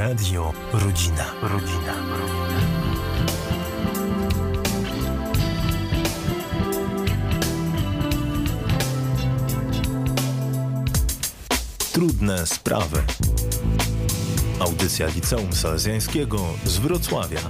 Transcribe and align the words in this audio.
Radio 0.00 0.52
Rodzina. 0.72 1.24
Rodzina. 1.42 1.94
Trudne 11.92 12.46
sprawy. 12.46 13.02
Audycja 14.60 15.06
Liceum 15.06 15.52
Salezjańskiego 15.52 16.38
z 16.64 16.78
Wrocławia. 16.78 17.40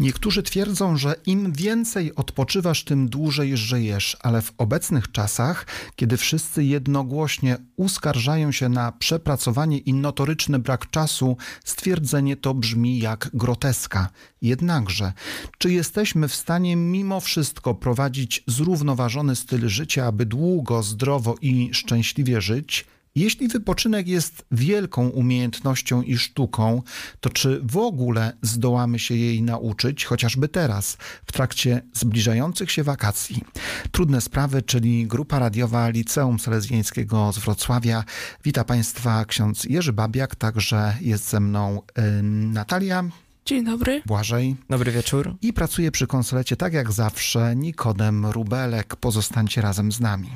Niektórzy 0.00 0.42
twierdzą, 0.42 0.96
że 0.96 1.14
im 1.26 1.52
więcej 1.52 2.14
odpoczywasz, 2.14 2.84
tym 2.84 3.08
dłużej 3.08 3.56
żyjesz, 3.56 4.16
ale 4.20 4.42
w 4.42 4.52
obecnych 4.58 5.12
czasach, 5.12 5.66
kiedy 5.96 6.16
wszyscy 6.16 6.64
jednogłośnie 6.64 7.56
uskarżają 7.76 8.52
się 8.52 8.68
na 8.68 8.92
przepracowanie 8.92 9.78
i 9.78 9.94
notoryczny 9.94 10.58
brak 10.58 10.90
czasu, 10.90 11.36
stwierdzenie 11.64 12.36
to 12.36 12.54
brzmi 12.54 12.98
jak 12.98 13.30
groteska. 13.34 14.08
Jednakże, 14.42 15.12
czy 15.58 15.72
jesteśmy 15.72 16.28
w 16.28 16.34
stanie 16.34 16.76
mimo 16.76 17.20
wszystko 17.20 17.74
prowadzić 17.74 18.44
zrównoważony 18.46 19.36
styl 19.36 19.68
życia, 19.68 20.06
aby 20.06 20.26
długo, 20.26 20.82
zdrowo 20.82 21.34
i 21.40 21.70
szczęśliwie 21.72 22.40
żyć? 22.40 22.86
Jeśli 23.16 23.48
wypoczynek 23.48 24.08
jest 24.08 24.46
wielką 24.52 25.08
umiejętnością 25.08 26.02
i 26.02 26.18
sztuką, 26.18 26.82
to 27.20 27.30
czy 27.30 27.60
w 27.62 27.76
ogóle 27.76 28.32
zdołamy 28.42 28.98
się 28.98 29.14
jej 29.14 29.42
nauczyć, 29.42 30.04
chociażby 30.04 30.48
teraz, 30.48 30.96
w 31.26 31.32
trakcie 31.32 31.82
zbliżających 31.92 32.72
się 32.72 32.82
wakacji? 32.82 33.44
Trudne 33.90 34.20
sprawy, 34.20 34.62
czyli 34.62 35.06
grupa 35.06 35.38
radiowa 35.38 35.88
Liceum 35.88 36.38
Salezjańskiego 36.38 37.32
z 37.32 37.38
Wrocławia. 37.38 38.04
Wita 38.44 38.64
Państwa 38.64 39.24
ksiądz 39.24 39.64
Jerzy 39.64 39.92
Babiak, 39.92 40.34
także 40.34 40.96
jest 41.00 41.28
ze 41.28 41.40
mną 41.40 41.82
y, 41.98 42.22
Natalia. 42.22 43.04
Dzień 43.46 43.64
dobry. 43.64 44.02
Błażej. 44.06 44.56
Dobry 44.70 44.92
wieczór. 44.92 45.36
I 45.42 45.52
pracuje 45.52 45.90
przy 45.90 46.06
konsolecie, 46.06 46.56
tak 46.56 46.72
jak 46.72 46.92
zawsze, 46.92 47.56
Nikodem 47.56 48.26
Rubelek. 48.26 48.96
Pozostańcie 48.96 49.60
razem 49.60 49.92
z 49.92 50.00
nami. 50.00 50.30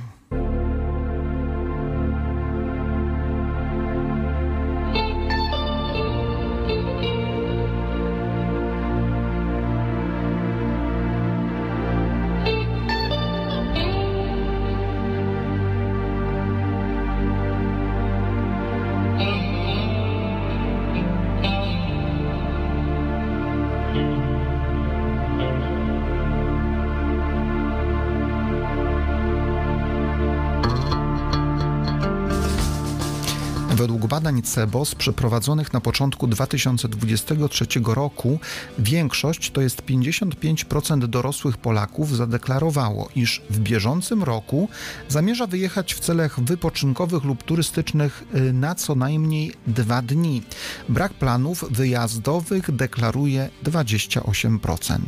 Badań 34.41 34.43
CEBOS 34.43 34.95
przeprowadzonych 34.95 35.73
na 35.73 35.81
początku 35.81 36.27
2023 36.27 37.67
roku 37.87 38.39
większość, 38.79 39.51
to 39.51 39.61
jest 39.61 39.83
55% 39.83 41.07
dorosłych 41.07 41.57
Polaków, 41.57 42.17
zadeklarowało, 42.17 43.09
iż 43.17 43.43
w 43.51 43.59
bieżącym 43.59 44.23
roku 44.23 44.69
zamierza 45.09 45.47
wyjechać 45.47 45.95
w 45.95 46.01
celach 46.01 46.41
wypoczynkowych 46.41 47.25
lub 47.25 47.43
turystycznych 47.43 48.25
y, 48.35 48.53
na 48.53 48.75
co 48.75 48.95
najmniej 48.95 49.53
dwa 49.67 50.03
dni. 50.03 50.43
Brak 50.89 51.15
planów 51.15 51.65
wyjazdowych 51.71 52.71
deklaruje 52.71 53.51
28%. 53.65 54.99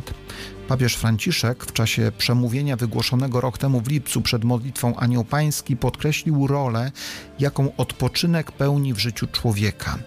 Papież 0.69 0.95
Franciszek 0.95 1.65
w 1.65 1.73
czasie 1.73 2.13
przemówienia 2.19 2.77
wygłoszonego 2.77 3.41
rok 3.41 3.59
temu 3.59 3.81
w 3.81 3.89
lipcu 3.89 4.23
przed 4.23 4.45
modlitwą 4.45 4.97
Anioł 4.97 5.25
Pański 5.25 5.77
podkreślił 5.77 6.47
rolę, 6.47 6.93
jaką 7.39 7.77
odpoczynek 7.77 8.53
pełni 8.53 8.95
w 8.95 8.99
życiu 8.99 9.27
człowieka. 9.27 9.99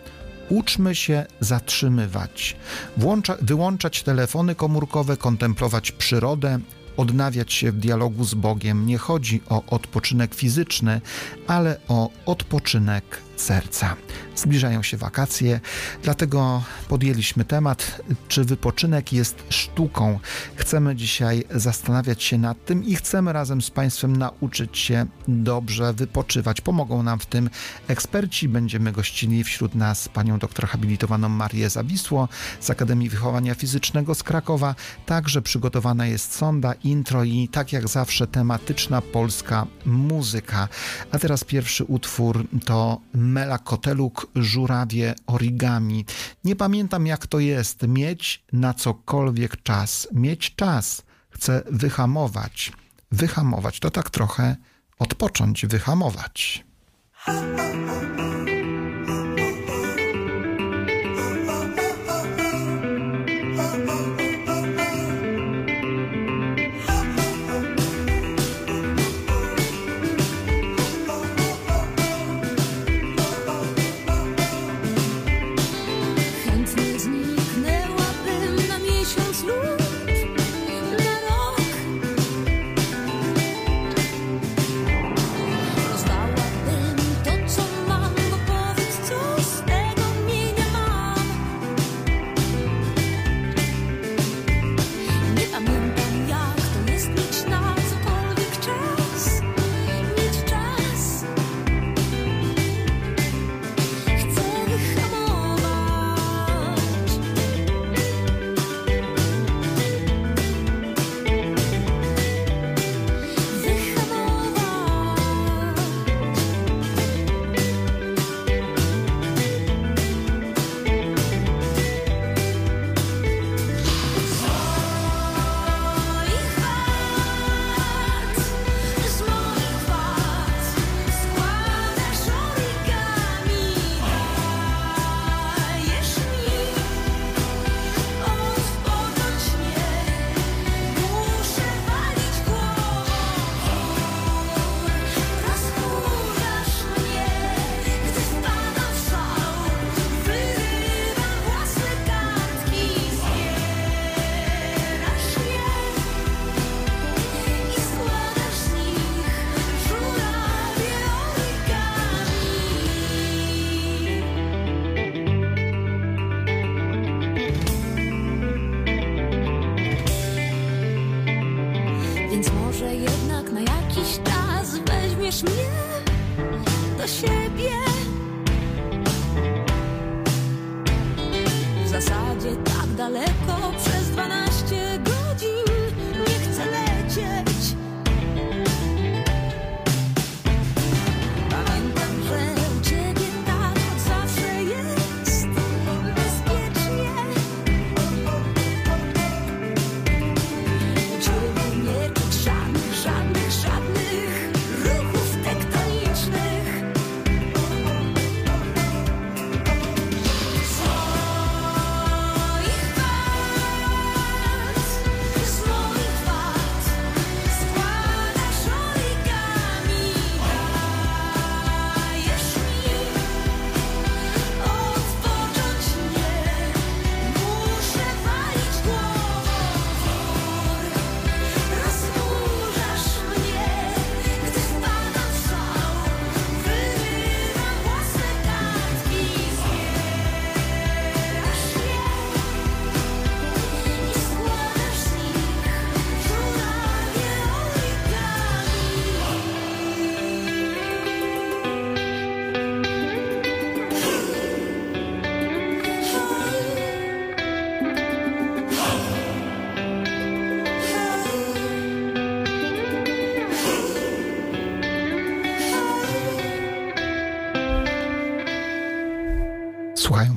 Uczmy 0.50 0.96
się 0.96 1.26
zatrzymywać, 1.40 2.56
włącza, 2.98 3.38
wyłączać 3.42 4.04
telefony 4.04 4.56
komórkowe, 4.56 5.18
kontemplować 5.18 5.92
przyrodę, 5.92 6.60
odnawiać 6.98 7.54
się 7.54 7.72
w 7.72 7.78
dialogu 7.78 8.24
z 8.24 8.34
Bogiem. 8.34 8.86
Nie 8.86 8.98
chodzi 8.98 9.42
o 9.50 9.64
odpoczynek 9.66 10.36
fizyczny, 10.36 11.02
ale 11.48 11.80
o 11.88 12.10
odpoczynek 12.26 13.22
serca. 13.36 13.96
Zbliżają 14.36 14.84
się 14.84 14.98
wakacje, 14.98 15.60
dlatego 16.04 16.64
podjęliśmy 16.88 17.46
temat, 17.46 18.02
czy 18.28 18.44
wypoczynek 18.44 19.14
jest 19.14 19.44
sztuką. 19.50 20.20
Chcemy 20.56 20.96
dzisiaj 20.96 21.44
zastanawiać 21.52 22.24
się 22.24 22.38
nad 22.38 22.66
tym 22.66 22.84
i 22.84 22.96
chcemy 22.96 23.34
razem 23.34 23.62
z 23.62 23.70
Państwem 23.70 24.16
nauczyć 24.16 24.78
się 24.78 25.06
dobrze 25.28 25.94
wypoczywać. 25.94 26.62
Pomogą 26.62 27.04
nam 27.04 27.20
w 27.20 27.26
tym 27.26 27.50
eksperci. 27.88 28.50
Będziemy 28.50 28.92
gościli 28.92 29.44
wśród 29.44 29.76
nas 29.76 30.10
panią 30.10 30.40
doktor 30.40 30.68
habilitowaną 30.68 31.30
Marię 31.30 31.70
Zawisło 31.70 32.30
z 32.60 32.70
Akademii 32.70 33.10
Wychowania 33.10 33.56
Fizycznego 33.56 34.16
z 34.16 34.24
Krakowa. 34.24 34.76
Także 35.06 35.42
przygotowana 35.42 36.08
jest 36.08 36.36
sonda, 36.36 36.74
intro 36.74 37.24
i 37.24 37.48
tak 37.48 37.74
jak 37.74 37.88
zawsze 37.88 38.28
tematyczna 38.28 39.02
polska 39.02 39.68
muzyka. 39.86 40.68
A 41.12 41.20
teraz 41.20 41.44
pierwszy 41.44 41.84
utwór 41.84 42.48
to 42.66 43.02
Mela 43.26 43.58
Koteluk, 43.58 44.28
żurawie 44.36 45.16
origami. 45.28 46.06
Nie 46.44 46.56
pamiętam 46.56 47.08
jak 47.08 47.28
to 47.28 47.40
jest 47.40 47.88
mieć 47.88 48.44
na 48.54 48.74
cokolwiek 48.74 49.64
czas. 49.64 50.08
Mieć 50.14 50.56
czas. 50.56 51.02
Chcę 51.30 51.64
wyhamować. 51.72 52.72
Wyhamować 53.12 53.80
to 53.80 53.92
tak 53.92 54.10
trochę 54.10 54.56
odpocząć, 55.00 55.66
wyhamować. 55.66 56.66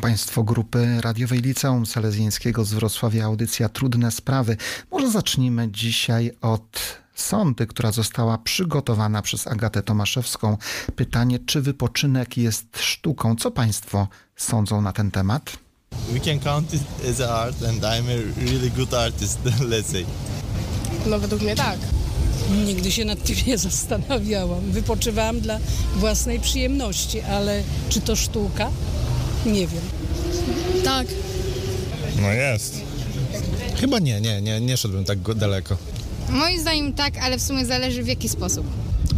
Państwo 0.09 0.45
grupy 0.45 1.01
radiowej 1.01 1.41
Liceum 1.41 1.87
Salezjańskiego 1.87 2.65
z 2.65 2.73
Wrocławia, 2.73 3.25
audycja 3.25 3.69
Trudne 3.69 4.11
Sprawy. 4.11 4.57
Może 4.91 5.11
zacznijmy 5.11 5.69
dzisiaj 5.71 6.33
od 6.41 6.99
sądy, 7.15 7.67
która 7.67 7.93
została 7.93 8.39
przygotowana 8.39 9.23
przez 9.23 9.47
Agatę 9.47 9.83
Tomaszewską. 9.83 10.57
Pytanie, 10.97 11.39
czy 11.39 11.61
wypoczynek 11.61 12.37
jest 12.37 12.67
sztuką? 12.79 13.37
Co 13.37 13.51
Państwo 13.51 14.09
sądzą 14.37 14.83
na 14.83 14.93
ten 14.93 15.11
temat? 15.11 15.53
We 16.13 16.21
can 16.21 16.41
count 16.41 16.75
it 16.75 16.83
as 17.11 17.21
art 17.21 17.63
and 17.63 17.83
I'm 17.83 18.05
a 18.09 18.45
really 18.51 18.71
good 18.71 18.95
artist, 18.95 19.39
let's 19.71 19.93
say. 19.93 20.05
No 21.07 21.19
według 21.19 21.43
mnie 21.43 21.57
tak. 21.57 21.79
Nigdy 22.67 22.93
się 22.93 23.05
nad 23.05 23.23
tym 23.23 23.37
nie 23.47 23.59
zastanawiałam. 23.59 24.71
Wypoczywałam 24.71 25.41
dla 25.41 25.59
własnej 25.97 26.41
przyjemności, 26.41 27.21
ale 27.21 27.63
czy 27.89 28.01
to 28.01 28.17
sztuka? 28.17 28.71
Nie 29.47 29.67
wiem. 29.67 29.98
Tak. 30.85 31.07
No 32.21 32.33
jest. 32.33 32.81
Chyba 33.81 33.99
nie, 33.99 34.21
nie, 34.21 34.43
nie, 34.43 34.61
nie 34.61 34.77
szedłbym 34.77 35.05
tak 35.05 35.35
daleko. 35.35 35.77
Moim 36.31 36.61
zdaniem 36.61 36.93
tak, 36.93 37.19
ale 37.19 37.39
w 37.39 37.43
sumie 37.43 37.67
zależy 37.67 38.03
w 38.03 38.09
jaki 38.09 38.29
sposób. 38.29 38.67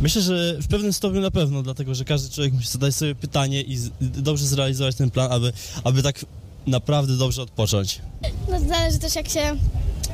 Myślę, 0.02 0.22
że 0.22 0.56
w 0.62 0.68
pewnym 0.68 0.92
stopniu 0.92 1.20
na 1.20 1.30
pewno, 1.30 1.62
dlatego 1.62 1.94
że 1.94 2.04
każdy 2.04 2.34
człowiek 2.34 2.52
musi 2.52 2.68
zadać 2.68 2.94
sobie 2.94 3.14
pytanie 3.14 3.62
i 3.62 3.76
z, 3.76 3.90
dobrze 4.00 4.46
zrealizować 4.46 4.96
ten 4.96 5.10
plan, 5.10 5.32
aby, 5.32 5.52
aby 5.84 6.02
tak 6.02 6.24
naprawdę 6.66 7.16
dobrze 7.16 7.42
odpocząć. 7.42 8.00
No 8.48 8.60
zależy 8.60 8.98
też 8.98 9.14
jak 9.14 9.28
się 9.28 9.56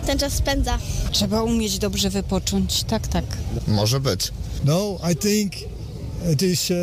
ten 0.06 0.18
czas 0.18 0.32
spędza. 0.32 0.78
Trzeba 1.12 1.42
umieć 1.42 1.78
dobrze 1.78 2.10
wypocząć. 2.10 2.84
Tak, 2.84 3.08
tak. 3.08 3.24
Może 3.66 4.00
być. 4.00 4.32
No, 4.64 4.98
I 5.12 5.16
think 5.16 5.52
it 6.32 6.42
is 6.42 6.70
uh, 6.70 6.76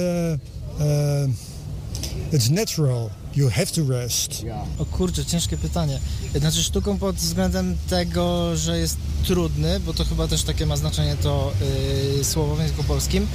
uh, 0.80 2.34
it's 2.34 2.52
natural. 2.52 3.10
You 3.36 3.50
have 3.50 3.66
to 3.66 3.82
rest. 3.90 4.46
O 4.80 4.86
kurczę, 4.86 5.26
ciężkie 5.26 5.58
pytanie. 5.58 6.00
Znaczy 6.36 6.64
sztuką 6.64 6.98
pod 6.98 7.16
względem 7.16 7.78
tego, 7.90 8.56
że 8.58 8.80
jest 8.80 8.98
trudny, 9.24 9.80
bo 9.80 9.94
to 9.94 10.06
chyba 10.06 10.28
też 10.28 10.44
takie 10.44 10.66
ma 10.66 10.78
znaczenie 10.78 11.16
to 11.24 11.52
yy, 12.18 12.24
słowo 12.24 12.56
w 12.56 12.60
języku 12.60 12.84
polskim. 12.84 13.28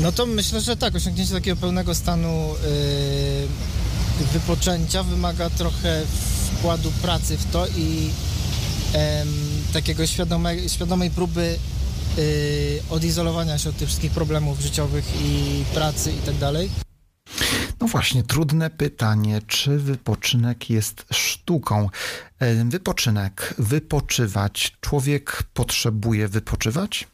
No 0.00 0.12
to 0.12 0.26
myślę, 0.26 0.60
że 0.60 0.76
tak, 0.76 0.94
osiągnięcie 0.94 1.34
takiego 1.34 1.56
pełnego 1.56 1.94
stanu 1.94 2.48
yy, 4.20 4.26
wypoczęcia 4.32 5.02
wymaga 5.02 5.50
trochę 5.50 6.02
wkładu 6.46 6.92
pracy 7.02 7.36
w 7.36 7.50
to 7.52 7.66
i 7.66 8.10
em, 8.92 9.28
takiego 9.72 10.06
świadome, 10.06 10.68
świadomej 10.68 11.10
próby 11.10 11.58
yy, 12.16 12.24
odizolowania 12.90 13.58
się 13.58 13.68
od 13.68 13.76
tych 13.76 13.88
wszystkich 13.88 14.12
problemów 14.12 14.60
życiowych 14.60 15.04
i 15.24 15.64
pracy 15.74 16.12
i 16.12 16.26
tak 16.26 16.36
dalej. 16.38 16.81
No 17.82 17.88
właśnie, 17.88 18.22
trudne 18.22 18.70
pytanie, 18.70 19.40
czy 19.46 19.78
wypoczynek 19.78 20.70
jest 20.70 21.06
sztuką? 21.12 21.88
E, 22.38 22.64
Wypoczynek, 22.64 23.54
wypoczywać. 23.58 24.76
Człowiek 24.80 25.42
potrzebuje 25.54 26.28
wypoczywać? 26.28 27.08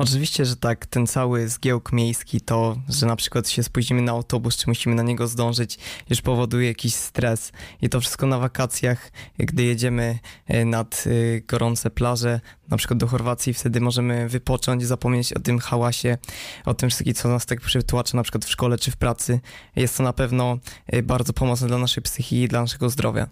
Oczywiście, 0.00 0.44
że 0.44 0.56
tak, 0.56 0.86
ten 0.86 1.06
cały 1.06 1.48
zgiełk 1.48 1.92
miejski, 1.92 2.40
to, 2.40 2.76
że 2.88 3.06
na 3.06 3.16
przykład 3.16 3.48
się 3.48 3.62
spóźnimy 3.62 4.02
na 4.02 4.12
autobus, 4.12 4.56
czy 4.56 4.64
musimy 4.68 4.94
na 4.94 5.02
niego 5.02 5.28
zdążyć, 5.28 5.78
już 6.10 6.20
powoduje 6.20 6.68
jakiś 6.68 6.94
stres. 6.94 7.52
I 7.82 7.88
to 7.88 8.00
wszystko 8.00 8.26
na 8.26 8.38
wakacjach, 8.38 9.12
gdy 9.38 9.62
jedziemy 9.62 10.18
e, 10.46 10.64
nad 10.64 11.04
e, 11.06 11.40
gorące 11.40 11.90
plaże, 11.90 12.40
na 12.68 12.76
przykład 12.76 12.98
do 12.98 13.06
Chorwacji, 13.06 13.54
wtedy 13.54 13.80
możemy 13.80 14.28
wypocząć, 14.28 14.86
zapomnieć 14.86 15.32
o 15.32 15.40
tym 15.40 15.58
hałasie, 15.58 16.18
o 16.64 16.74
tym 16.74 16.90
wszystkim, 16.90 17.14
co 17.14 17.28
nas 17.28 17.46
tak 17.46 17.60
przytłacza, 17.60 18.16
na 18.16 18.22
przykład 18.22 18.44
w 18.44 18.50
szkole 18.50 18.78
czy 18.78 18.90
w 18.90 18.96
pracy. 18.96 19.40
Jest 19.76 19.96
to 19.96 20.02
na 20.02 20.12
pewno 20.12 20.58
e, 20.86 21.02
bardzo 21.02 21.32
pomocne 21.32 21.68
dla 21.68 21.78
naszej 21.78 22.02
psychiki 22.02 22.42
i 22.42 22.48
dla 22.48 22.60
naszego 22.60 22.90
zdrowia. 22.90 23.26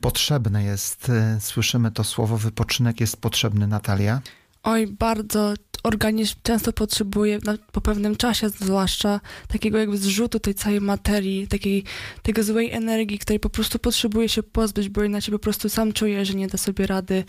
Potrzebne 0.00 0.64
jest, 0.64 1.12
słyszymy 1.40 1.90
to 1.90 2.04
słowo, 2.04 2.36
wypoczynek 2.36 3.00
jest 3.00 3.16
potrzebny, 3.16 3.66
Natalia. 3.66 4.20
Oj, 4.62 4.86
bardzo 4.86 5.54
organizm 5.82 6.34
często 6.42 6.72
potrzebuje, 6.72 7.38
na, 7.44 7.54
po 7.72 7.80
pewnym 7.80 8.16
czasie 8.16 8.48
zwłaszcza, 8.48 9.20
takiego 9.48 9.78
jakby 9.78 9.98
zrzutu 9.98 10.40
tej 10.40 10.54
całej 10.54 10.80
materii, 10.80 11.48
takiej, 11.48 11.84
tego 12.22 12.42
złej 12.42 12.70
energii, 12.72 13.18
której 13.18 13.40
po 13.40 13.50
prostu 13.50 13.78
potrzebuje 13.78 14.28
się 14.28 14.42
pozbyć, 14.42 14.88
bo 14.88 15.04
inaczej 15.04 15.32
po 15.32 15.38
prostu 15.38 15.68
sam 15.68 15.92
czuje, 15.92 16.24
że 16.24 16.34
nie 16.34 16.46
da 16.48 16.58
sobie 16.58 16.86
rady. 16.86 17.24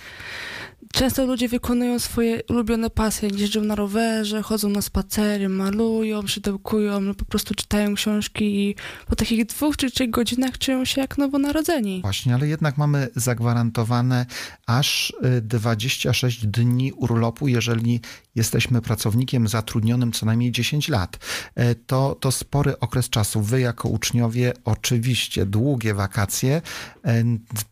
Często 0.94 1.26
ludzie 1.26 1.48
wykonują 1.48 2.00
swoje 2.00 2.42
ulubione 2.50 2.90
pasje, 2.90 3.30
jeżdżą 3.36 3.62
na 3.62 3.76
rowerze, 3.76 4.42
chodzą 4.42 4.70
na 4.70 4.82
spacery, 4.82 5.50
malują, 5.50 6.28
szydełkują, 6.28 7.00
lub 7.00 7.18
po 7.18 7.26
prostu 7.26 7.56
czytają 7.56 7.96
książki 7.96 8.60
i 8.60 8.76
po 9.08 9.16
takich 9.16 9.46
dwóch 9.46 9.78
czy 9.78 9.92
trzech 9.92 10.10
godzinach 10.10 10.58
czują 10.58 10.86
się 10.86 11.02
jak 11.02 11.18
nowonarodzeni. 11.18 12.02
Właśnie, 12.02 12.36
ale 12.36 12.48
jednak 12.48 12.78
mamy 12.78 13.08
zagwarantowane 13.16 14.26
aż 14.68 15.14
y, 15.38 15.42
26 15.42 16.48
dni 16.48 16.94
urlopu, 16.94 17.48
jeżeli 17.48 18.02
jesteśmy 18.36 18.82
pracownikiem 18.82 19.48
zatrudnionym 19.48 20.12
co 20.12 20.26
najmniej 20.26 20.52
10 20.52 20.90
lat. 20.90 21.18
E, 21.56 21.76
To, 21.76 22.16
to 22.20 22.32
spory 22.32 22.80
okres 22.80 23.10
czasu. 23.10 23.42
Wy 23.42 23.62
jako 23.62 23.90
uczniowie 23.90 24.54
oczywiście 24.66 25.46
długie 25.46 25.94
wakacje, 25.94 26.62
e, 27.06 27.24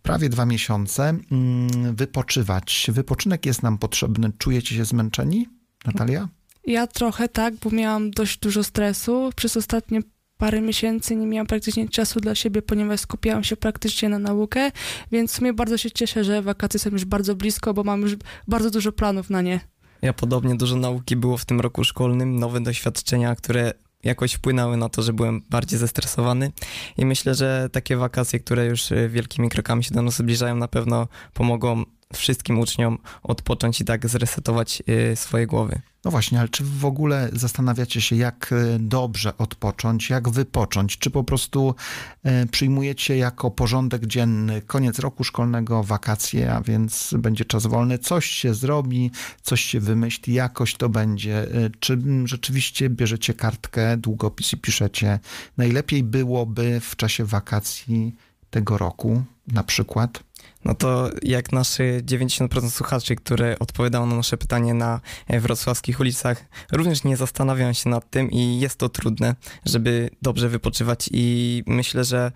prawie 0.04 0.30
dwa 0.30 0.46
miesiące, 0.46 1.10
mm, 1.32 1.96
wypoczywać. 1.96 2.90
Wypoczynek 3.10 3.46
jest 3.46 3.64
nam 3.64 3.78
potrzebny. 3.78 4.32
Czujecie 4.38 4.76
się 4.76 4.86
zmęczeni, 4.86 5.48
Natalia? 5.86 6.28
Ja 6.68 6.88
trochę 6.88 7.30
tak, 7.30 7.56
bo 7.56 7.70
miałam 7.70 8.12
dość 8.12 8.40
dużo 8.40 8.64
stresu. 8.64 9.30
Przez 9.36 9.58
ostatnie 9.58 10.00
parę 10.38 10.62
miesięcy 10.62 11.16
nie 11.16 11.28
miałam 11.28 11.48
praktycznie 11.48 11.90
czasu 11.90 12.20
dla 12.20 12.36
siebie, 12.36 12.62
ponieważ 12.62 13.00
skupiałam 13.00 13.44
się 13.44 13.58
praktycznie 13.58 14.10
na 14.10 14.20
naukę, 14.20 14.72
więc 15.12 15.32
w 15.32 15.36
sumie 15.36 15.54
bardzo 15.54 15.78
się 15.78 15.92
cieszę, 15.92 16.24
że 16.24 16.42
wakacje 16.42 16.80
są 16.80 16.90
już 16.90 17.06
bardzo 17.06 17.36
blisko, 17.36 17.74
bo 17.74 17.84
mam 17.84 18.02
już 18.02 18.16
bardzo 18.48 18.72
dużo 18.72 18.92
planów 18.92 19.30
na 19.30 19.42
nie. 19.42 19.60
Ja 20.02 20.14
podobnie 20.14 20.56
dużo 20.56 20.76
nauki 20.76 21.16
było 21.16 21.38
w 21.38 21.46
tym 21.46 21.60
roku 21.60 21.84
szkolnym, 21.84 22.40
nowe 22.40 22.62
doświadczenia, 22.62 23.36
które 23.36 23.74
jakoś 24.04 24.34
wpłynęły 24.34 24.78
na 24.78 24.90
to, 24.90 25.02
że 25.02 25.14
byłem 25.14 25.42
bardziej 25.50 25.80
zestresowany 25.80 26.52
i 26.98 27.06
myślę, 27.06 27.36
że 27.36 27.70
takie 27.72 27.98
wakacje, 27.98 28.40
które 28.40 28.66
już 28.66 28.92
y, 28.92 29.10
wielkimi 29.10 29.50
krokami 29.50 29.84
się 29.84 29.96
do 29.96 30.02
nas 30.02 30.18
zbliżają, 30.18 30.56
na 30.56 30.68
pewno 30.68 31.08
pomogą 31.34 31.86
wszystkim 32.14 32.60
uczniom 32.60 32.98
odpocząć 33.24 33.82
i 33.82 33.86
tak 33.86 34.10
zresetować 34.10 34.84
y, 35.12 35.16
swoje 35.16 35.48
głowy. 35.48 35.82
No 36.06 36.12
właśnie, 36.12 36.40
ale 36.40 36.50
czy 36.50 36.64
w 36.64 36.86
ogóle 36.86 37.30
zastanawiacie 37.34 38.02
się, 38.02 38.16
jak 38.16 38.54
e, 38.54 38.80
dobrze 38.80 39.38
odpocząć, 39.38 40.10
jak 40.10 40.30
wypocząć? 40.30 40.98
Czy 40.98 41.10
po 41.10 41.24
prostu 41.24 41.76
e, 42.24 42.46
przyjmujecie 42.46 43.18
jako 43.18 43.52
porządek 43.52 44.06
dzienny 44.06 44.62
koniec 44.62 45.00
roku 45.00 45.24
szkolnego, 45.24 45.84
wakacje, 45.84 46.54
a 46.54 46.62
więc 46.62 47.14
będzie 47.18 47.46
czas 47.46 47.66
wolny, 47.66 47.98
coś 47.98 48.26
się 48.26 48.54
zrobi, 48.54 49.12
coś 49.42 49.62
się 49.62 49.80
wymyśli, 49.80 50.34
jakoś 50.34 50.76
to 50.76 50.90
będzie? 50.90 51.48
Czy 51.80 52.00
rzeczywiście 52.26 52.90
bierzecie 52.90 53.34
kartkę, 53.34 53.98
długopis 53.98 54.54
i 54.54 54.58
piszecie? 54.58 55.20
Najlepiej 55.58 56.04
byłoby 56.04 56.80
w 56.80 56.96
czasie 56.96 57.26
wakacji 57.26 58.16
tego 58.50 58.78
roku, 58.78 59.24
na 59.48 59.64
przykład? 59.64 60.29
No 60.66 60.76
to 60.76 61.10
jak 61.22 61.52
nasze 61.52 61.84
90% 61.84 62.70
słuchaczy, 62.70 63.16
które 63.16 63.60
odpowiadało 63.60 64.06
na 64.06 64.16
nasze 64.16 64.38
pytanie 64.38 64.74
na 64.74 65.02
e, 65.28 65.40
wrocławskich 65.40 66.00
ulicach, 66.00 66.46
również 66.72 67.04
nie 67.04 67.18
zastanawiają 67.18 67.74
się 67.74 67.90
nad 67.90 68.10
tym 68.10 68.32
i 68.32 68.60
jest 68.60 68.76
to 68.80 68.90
trudne, 68.90 69.36
żeby 69.66 70.10
dobrze 70.22 70.50
wypoczywać 70.50 71.10
i 71.12 71.64
myślę, 71.68 72.04
że 72.04 72.32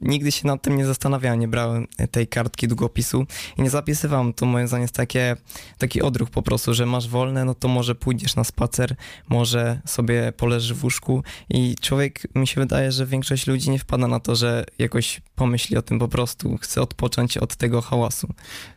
nigdy 0.00 0.32
się 0.32 0.46
nad 0.46 0.62
tym 0.62 0.76
nie 0.76 0.86
zastanawiałem, 0.86 1.40
nie 1.40 1.48
brałem 1.48 1.86
tej 2.10 2.28
kartki 2.28 2.68
długopisu 2.68 3.26
i 3.58 3.62
nie 3.62 3.70
zapisywałem. 3.70 4.32
To 4.32 4.46
moim 4.46 4.68
zdaniem 4.68 4.82
jest 4.82 4.94
takie, 4.94 5.36
taki 5.78 6.02
odruch 6.02 6.30
po 6.30 6.42
prostu, 6.42 6.74
że 6.74 6.86
masz 6.86 7.08
wolne, 7.08 7.44
no 7.44 7.54
to 7.54 7.68
może 7.68 7.94
pójdziesz 7.94 8.36
na 8.36 8.44
spacer, 8.44 8.96
może 9.28 9.80
sobie 9.86 10.32
poleżysz 10.36 10.74
w 10.74 10.84
łóżku 10.84 11.22
i 11.50 11.76
człowiek, 11.80 12.34
mi 12.34 12.46
się 12.46 12.60
wydaje, 12.60 12.92
że 12.92 13.06
większość 13.06 13.46
ludzi 13.46 13.70
nie 13.70 13.78
wpada 13.78 14.08
na 14.08 14.20
to, 14.20 14.36
że 14.36 14.64
jakoś 14.78 15.20
pomyśli 15.34 15.76
o 15.76 15.82
tym 15.82 15.98
po 15.98 16.08
prostu, 16.08 16.58
chce 16.58 16.82
odpocząć 16.82 17.38
od 17.38 17.56
tego 17.56 17.80
hałasu. 17.80 18.28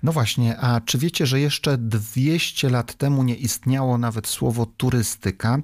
No 0.04 0.12
właśnie, 0.12 0.58
a 0.58 0.82
czy 0.82 0.98
wiecie, 0.98 1.26
że 1.26 1.40
jeszcze 1.40 1.78
200 1.78 2.70
lat 2.70 2.94
temu 2.96 3.24
nie 3.24 3.36
istniało 3.36 3.98
nawet 3.98 4.28
słowo 4.28 4.66
turystyka? 4.66 5.58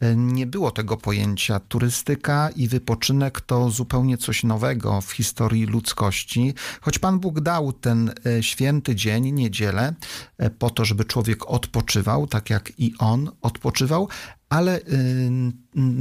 E, 0.00 0.16
Nie 0.16 0.46
było 0.46 0.70
tego 0.70 0.96
pojęcia. 0.96 1.60
Turystyka 1.60 2.50
i 2.56 2.68
wypoczynek 2.68 3.40
to 3.40 3.70
zupełnie 3.70 4.18
coś 4.18 4.44
nowego 4.44 4.61
w 5.02 5.10
historii 5.12 5.66
ludzkości. 5.66 6.54
Choć 6.80 6.98
Pan 6.98 7.18
Bóg 7.18 7.40
dał 7.40 7.72
ten 7.72 8.12
e, 8.26 8.42
święty 8.42 8.94
dzień, 8.94 9.32
niedzielę, 9.32 9.94
e, 10.38 10.50
po 10.50 10.70
to, 10.70 10.84
żeby 10.84 11.04
człowiek 11.04 11.50
odpoczywał, 11.50 12.26
tak 12.26 12.50
jak 12.50 12.72
i 12.78 12.94
on 12.98 13.30
odpoczywał, 13.40 14.08
ale 14.52 14.80
y, 14.80 14.82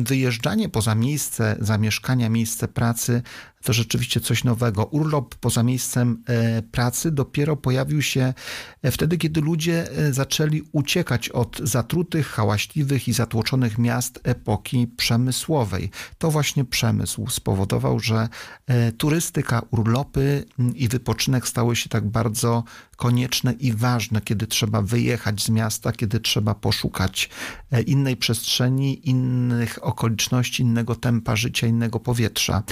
wyjeżdżanie 0.04 0.70
poza 0.70 0.96
miejsce 0.96 1.58
zamieszkania, 1.60 2.30
miejsce 2.30 2.68
pracy 2.68 3.22
to 3.64 3.74
rzeczywiście 3.74 4.20
coś 4.20 4.44
nowego. 4.44 4.86
Urlop 4.86 5.36
poza 5.36 5.64
miejscem 5.64 6.24
e, 6.28 6.62
pracy 6.62 7.12
dopiero 7.12 7.56
pojawił 7.56 8.02
się 8.02 8.34
e, 8.82 8.92
wtedy, 8.92 9.18
kiedy 9.18 9.42
ludzie 9.42 9.92
e, 9.92 10.14
zaczęli 10.14 10.62
uciekać 10.72 11.30
od 11.30 11.60
zatrutych, 11.64 12.28
hałaśliwych 12.28 13.08
i 13.08 13.14
zatłoczonych 13.14 13.78
miast 13.78 14.20
epoki 14.24 14.88
przemysłowej. 14.88 15.90
To 16.18 16.32
właśnie 16.32 16.66
przemysł 16.66 17.28
spowodował, 17.28 18.00
że 18.00 18.30
turystyka, 18.98 19.62
urlopy 19.72 20.46
i 20.76 20.88
wypoczynek 20.88 21.48
stały 21.48 21.76
się 21.76 21.90
tak 21.90 22.08
bardzo 22.08 22.64
konieczne 23.02 23.54
i 23.54 23.74
ważne, 23.74 24.22
kiedy 24.22 24.48
trzeba 24.48 24.82
wyjechać 24.82 25.44
z 25.44 25.50
miasta, 25.50 25.92
kiedy 25.92 26.20
trzeba 26.20 26.56
poszukać 26.56 27.30
innej 27.88 28.18
przestrzeni, 28.18 29.10
innych 29.10 29.80
okoliczności, 29.82 30.64
innego 30.64 30.96
tempa 30.96 31.36
życia, 31.36 31.68
innego 31.68 32.00
powietrza. 32.00 32.64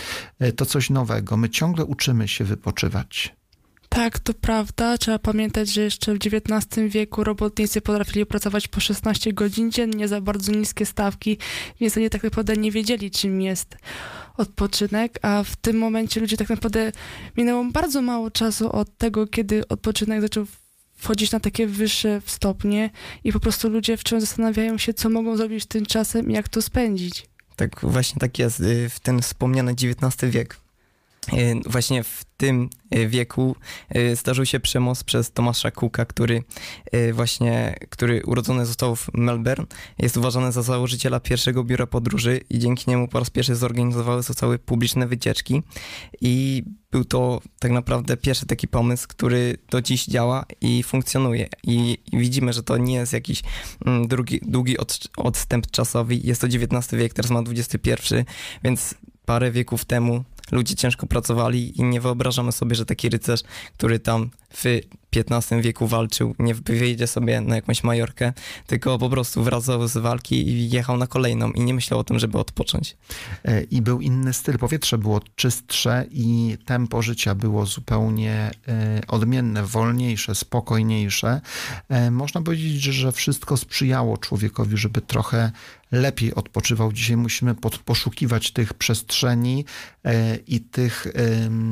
To 0.56 0.66
coś 0.66 0.90
nowego. 0.90 1.38
My 1.38 1.50
ciągle 1.50 1.86
uczymy 1.86 2.28
się 2.28 2.44
wypoczywać. 2.44 3.39
Tak, 3.90 4.20
to 4.20 4.34
prawda. 4.34 4.98
Trzeba 4.98 5.20
pamiętać, 5.20 5.70
że 5.70 5.82
jeszcze 5.82 6.14
w 6.14 6.18
XIX 6.18 6.92
wieku 6.94 7.24
robotnicy 7.24 7.82
potrafili 7.82 8.26
pracować 8.26 8.68
po 8.68 8.80
16 8.80 9.34
godzin 9.34 9.72
dziennie 9.72 10.08
za 10.08 10.22
bardzo 10.22 10.52
niskie 10.52 10.86
stawki, 10.86 11.38
więc 11.80 11.98
oni 11.98 12.10
tak 12.10 12.24
naprawdę 12.24 12.54
nie 12.54 12.72
wiedzieli, 12.72 13.12
czym 13.12 13.42
jest 13.42 13.78
odpoczynek, 14.38 15.20
a 15.22 15.44
w 15.44 15.56
tym 15.56 15.78
momencie 15.78 16.20
ludzie 16.20 16.38
tak 16.38 16.50
naprawdę 16.50 16.92
minęło 17.38 17.66
bardzo 17.66 18.02
mało 18.02 18.32
czasu 18.32 18.72
od 18.72 18.98
tego, 18.98 19.28
kiedy 19.28 19.68
odpoczynek 19.68 20.22
zaczął 20.22 20.46
wchodzić 20.98 21.32
na 21.32 21.40
takie 21.40 21.68
wyższe 21.68 22.22
stopnie 22.26 22.90
i 23.24 23.34
po 23.34 23.40
prostu 23.40 23.70
ludzie 23.70 23.98
wciąż 23.98 24.22
zastanawiają 24.22 24.78
się, 24.78 24.94
co 24.94 25.10
mogą 25.10 25.38
zrobić 25.38 25.66
tym 25.66 25.86
czasem 25.86 26.32
i 26.32 26.34
jak 26.34 26.50
to 26.50 26.62
spędzić. 26.62 27.26
Tak, 27.56 27.80
właśnie 27.84 28.20
tak 28.20 28.40
jest. 28.40 28.60
y, 28.60 28.90
W 28.90 29.00
ten 29.00 29.22
wspomniany 29.22 29.72
XIX 29.72 30.32
wiek. 30.32 30.58
Y, 31.34 31.62
Właśnie 31.66 32.04
w 32.04 32.26
tym 32.38 32.70
y, 32.96 33.08
wieku 33.08 33.56
y, 33.96 34.16
zdarzył 34.16 34.46
się 34.46 34.60
przemoc 34.60 35.04
przez 35.04 35.32
Tomasza 35.32 35.72
Cooka, 35.72 36.06
który 36.06 36.44
właśnie, 37.14 37.76
który 37.90 38.24
urodzony 38.26 38.66
został 38.66 38.96
w 38.96 39.10
Melbourne. 39.14 39.66
Jest 40.00 40.18
uważany 40.18 40.52
za 40.52 40.62
założyciela 40.62 41.20
pierwszego 41.20 41.64
biura 41.64 41.88
podróży 41.88 42.42
i 42.50 42.60
dzięki 42.60 42.90
niemu 42.90 43.08
po 43.08 43.20
raz 43.20 43.30
pierwszy 43.30 43.56
zorganizowały 43.56 44.24
zostały 44.24 44.60
publiczne 44.60 45.08
wycieczki 45.08 45.62
i 46.22 46.64
był 46.92 47.06
to 47.06 47.42
tak 47.60 47.72
naprawdę 47.72 48.18
pierwszy 48.18 48.46
taki 48.46 48.68
pomysł, 48.68 49.08
który 49.08 49.58
do 49.70 49.82
dziś 49.82 50.06
działa 50.06 50.46
i 50.62 50.84
funkcjonuje. 50.84 51.50
I, 51.64 51.98
widzimy, 52.14 52.54
że 52.54 52.64
to 52.64 52.78
nie 52.78 52.94
jest 52.94 53.14
jakiś 53.14 53.44
mm, 53.86 54.08
drugi, 54.08 54.40
długi 54.44 54.78
od, 54.78 55.00
odstęp 55.18 55.72
czasowy. 55.72 56.16
Jest 56.16 56.42
to 56.42 56.48
XIX 56.48 57.02
wiek, 57.02 57.14
teraz 57.14 57.32
ma 57.32 57.40
XXI, 57.40 57.92
więc 58.64 58.96
parę 59.26 59.52
wieków 59.52 59.86
temu 59.86 60.24
ludzie 60.52 60.76
ciężko 60.76 61.08
pracowali 61.08 61.80
i 61.80 61.84
nie 61.84 62.02
wyobrażamy 62.02 62.52
sobie, 62.52 62.76
że 62.76 62.86
taki 62.86 63.10
rycerz, 63.10 63.42
który 63.78 64.00
tam 64.00 64.30
w 64.54 64.64
XV 65.16 65.62
wieku 65.62 65.88
walczył, 65.88 66.36
nie 66.40 66.56
wyjedzie 66.56 67.08
sobie 67.08 67.42
na 67.42 67.56
jakąś 67.56 67.84
Majorkę, 67.84 68.34
tylko 68.68 68.98
po 68.98 69.10
prostu 69.10 69.44
wracał 69.44 69.88
z 69.88 69.98
walki 69.98 70.48
i 70.50 70.70
jechał 70.70 70.98
na 70.98 71.08
kolejną 71.08 71.52
i 71.52 71.62
nie 71.62 71.74
myślał 71.74 72.00
o 72.00 72.04
tym, 72.04 72.20
żeby 72.20 72.38
odpocząć. 72.38 72.98
E, 73.46 73.62
I 73.62 73.82
był 73.82 74.02
inny 74.02 74.34
styl. 74.34 74.58
Powietrze 74.58 74.98
było 74.98 75.22
czystsze 75.36 76.06
i 76.12 76.58
tempo 76.66 77.02
życia 77.02 77.36
było 77.36 77.66
zupełnie 77.66 78.52
e, 78.68 79.02
odmienne, 79.08 79.64
wolniejsze, 79.64 80.36
spokojniejsze. 80.36 81.42
E, 81.90 82.12
Można 82.12 82.42
powiedzieć, 82.42 82.82
że- 82.84 83.12
wszystko 83.12 83.58
sprzyjało 83.58 84.18
człowiekowi, 84.18 84.78
żeby 84.78 85.02
trochę 85.02 85.52
lepiej 85.92 86.36
odpoczywał. 86.36 86.94
Dzisiaj 86.94 87.18
musimy 87.18 87.56
poszukiwać 87.86 88.52
tych 88.52 88.74
przestrzeni 88.74 89.66
i 90.48 90.60
tych 90.62 91.08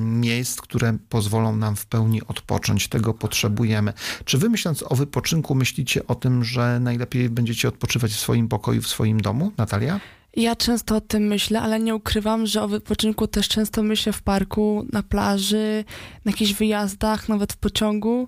miejsc, 0.08 0.62
które 0.62 0.98
pozwolą 1.10 1.56
nam 1.56 1.76
w 1.76 1.86
pełni 1.86 2.22
odpocząć. 2.28 2.88
Tego 2.88 3.14
potrzebujemy. 3.14 3.94
Czy 4.26 4.38
wy 4.38 4.50
myśląc 4.50 4.84
o 4.84 4.96
wypoczynku, 4.96 5.56
myślicie 5.56 6.08
o 6.08 6.16
tym, 6.16 6.44
że 6.44 6.80
najlepiej 6.80 7.30
będziecie 7.30 7.68
odpoczywać 7.68 8.12
w 8.12 8.20
swoim 8.20 8.48
pokoju, 8.48 8.82
w 8.82 8.88
swoim 8.88 9.22
domu? 9.22 9.52
Natalia? 9.58 10.00
Ja 10.36 10.56
często 10.56 10.96
o 10.96 11.02
tym 11.02 11.24
myślę, 11.24 11.62
ale 11.62 11.80
nie 11.80 11.96
ukrywam, 11.96 12.46
że 12.46 12.64
o 12.64 12.68
wypoczynku 12.68 13.28
też 13.28 13.48
często 13.48 13.84
myślę 13.84 14.14
w 14.14 14.22
parku, 14.22 14.86
na 14.94 15.04
plaży, 15.04 15.86
na 16.26 16.32
jakichś 16.32 16.54
wyjazdach, 16.54 17.30
nawet 17.30 17.54
w 17.54 17.58
pociągu, 17.58 18.28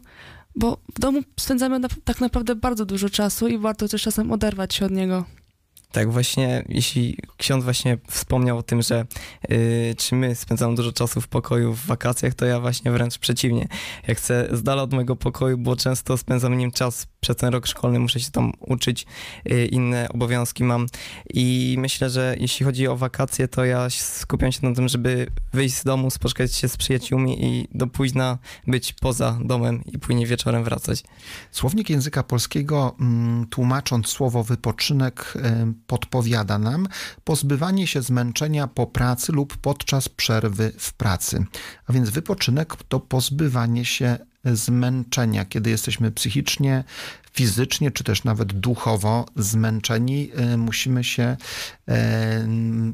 bo 0.55 0.77
w 0.95 0.99
domu 0.99 1.21
spędzamy 1.39 1.79
tak 2.03 2.21
naprawdę 2.21 2.55
bardzo 2.55 2.85
dużo 2.85 3.09
czasu 3.09 3.47
i 3.47 3.57
warto 3.57 3.87
też 3.87 4.01
czasem 4.01 4.31
oderwać 4.31 4.73
się 4.73 4.85
od 4.85 4.91
niego. 4.91 5.25
Tak, 5.91 6.11
właśnie, 6.11 6.63
jeśli 6.69 7.17
ksiądz 7.37 7.63
właśnie 7.63 7.97
wspomniał 8.07 8.57
o 8.57 8.63
tym, 8.63 8.81
że 8.81 9.05
y, 9.51 9.95
czy 9.97 10.15
my 10.15 10.35
spędzamy 10.35 10.75
dużo 10.75 10.91
czasu 10.91 11.21
w 11.21 11.27
pokoju 11.27 11.73
w 11.73 11.85
wakacjach, 11.85 12.33
to 12.33 12.45
ja 12.45 12.59
właśnie 12.59 12.91
wręcz 12.91 13.17
przeciwnie. 13.17 13.67
Ja 14.07 14.15
chcę 14.15 14.47
z 14.51 14.63
dala 14.63 14.83
od 14.83 14.93
mojego 14.93 15.15
pokoju, 15.15 15.57
bo 15.57 15.75
często 15.75 16.17
spędzam 16.17 16.57
nim 16.57 16.71
czas 16.71 17.07
przez 17.19 17.37
ten 17.37 17.53
rok 17.53 17.67
szkolny, 17.67 17.99
muszę 17.99 18.19
się 18.19 18.31
tam 18.31 18.51
uczyć, 18.59 19.05
y, 19.51 19.65
inne 19.65 20.09
obowiązki 20.09 20.63
mam 20.63 20.87
i 21.33 21.75
myślę, 21.79 22.09
że 22.09 22.35
jeśli 22.39 22.65
chodzi 22.65 22.87
o 22.87 22.97
wakacje, 22.97 23.47
to 23.47 23.65
ja 23.65 23.89
skupiam 23.89 24.51
się 24.51 24.59
na 24.69 24.75
tym, 24.75 24.87
żeby 24.87 25.27
wyjść 25.53 25.75
z 25.75 25.83
domu, 25.83 26.09
spotkać 26.11 26.55
się 26.55 26.67
z 26.67 26.77
przyjaciółmi 26.77 27.45
i 27.45 27.67
do 27.71 27.87
późna 27.87 28.37
być 28.67 28.93
poza 28.93 29.37
domem 29.43 29.83
i 29.85 29.99
później 29.99 30.25
wieczorem 30.25 30.63
wracać. 30.63 31.03
Słownik 31.51 31.89
języka 31.89 32.23
polskiego, 32.23 32.95
mm, 32.99 33.47
tłumacząc 33.47 34.07
słowo 34.07 34.43
wypoczynek, 34.43 35.33
em, 35.41 35.75
podpowiada 35.87 36.59
nam 36.59 36.87
pozbywanie 37.23 37.87
się 37.87 38.01
zmęczenia 38.01 38.67
po 38.67 38.87
pracy 38.87 39.31
lub 39.31 39.57
podczas 39.57 40.09
przerwy 40.09 40.73
w 40.77 40.93
pracy. 40.93 41.45
A 41.87 41.93
więc 41.93 42.09
wypoczynek 42.09 42.75
to 42.83 42.99
pozbywanie 42.99 43.85
się 43.85 44.17
zmęczenia, 44.45 45.45
kiedy 45.45 45.69
jesteśmy 45.69 46.11
psychicznie, 46.11 46.83
fizycznie, 47.33 47.91
czy 47.91 48.03
też 48.03 48.23
nawet 48.23 48.53
duchowo 48.53 49.25
zmęczeni, 49.35 50.31
e, 50.35 50.57
musimy 50.57 51.03
się, 51.03 51.37
e, 51.87 52.47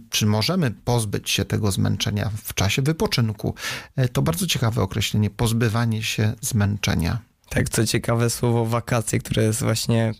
czy 0.10 0.26
możemy 0.26 0.72
pozbyć 0.72 1.30
się 1.30 1.46
tego 1.46 1.72
zmęczenia 1.72 2.32
w 2.44 2.54
czasie 2.54 2.82
wypoczynku. 2.82 3.56
E, 3.96 4.10
To 4.10 4.22
bardzo 4.22 4.48
ciekawe 4.48 4.82
określenie, 4.82 5.30
pozbywanie 5.30 6.04
się 6.04 6.34
zmęczenia. 6.42 7.20
Tak, 7.50 7.70
co 7.70 7.86
ciekawe, 7.86 8.30
słowo 8.30 8.66
wakacje, 8.66 9.20
które 9.20 9.44
jest 9.44 9.64
właśnie, 9.64 10.12
y, 10.12 10.16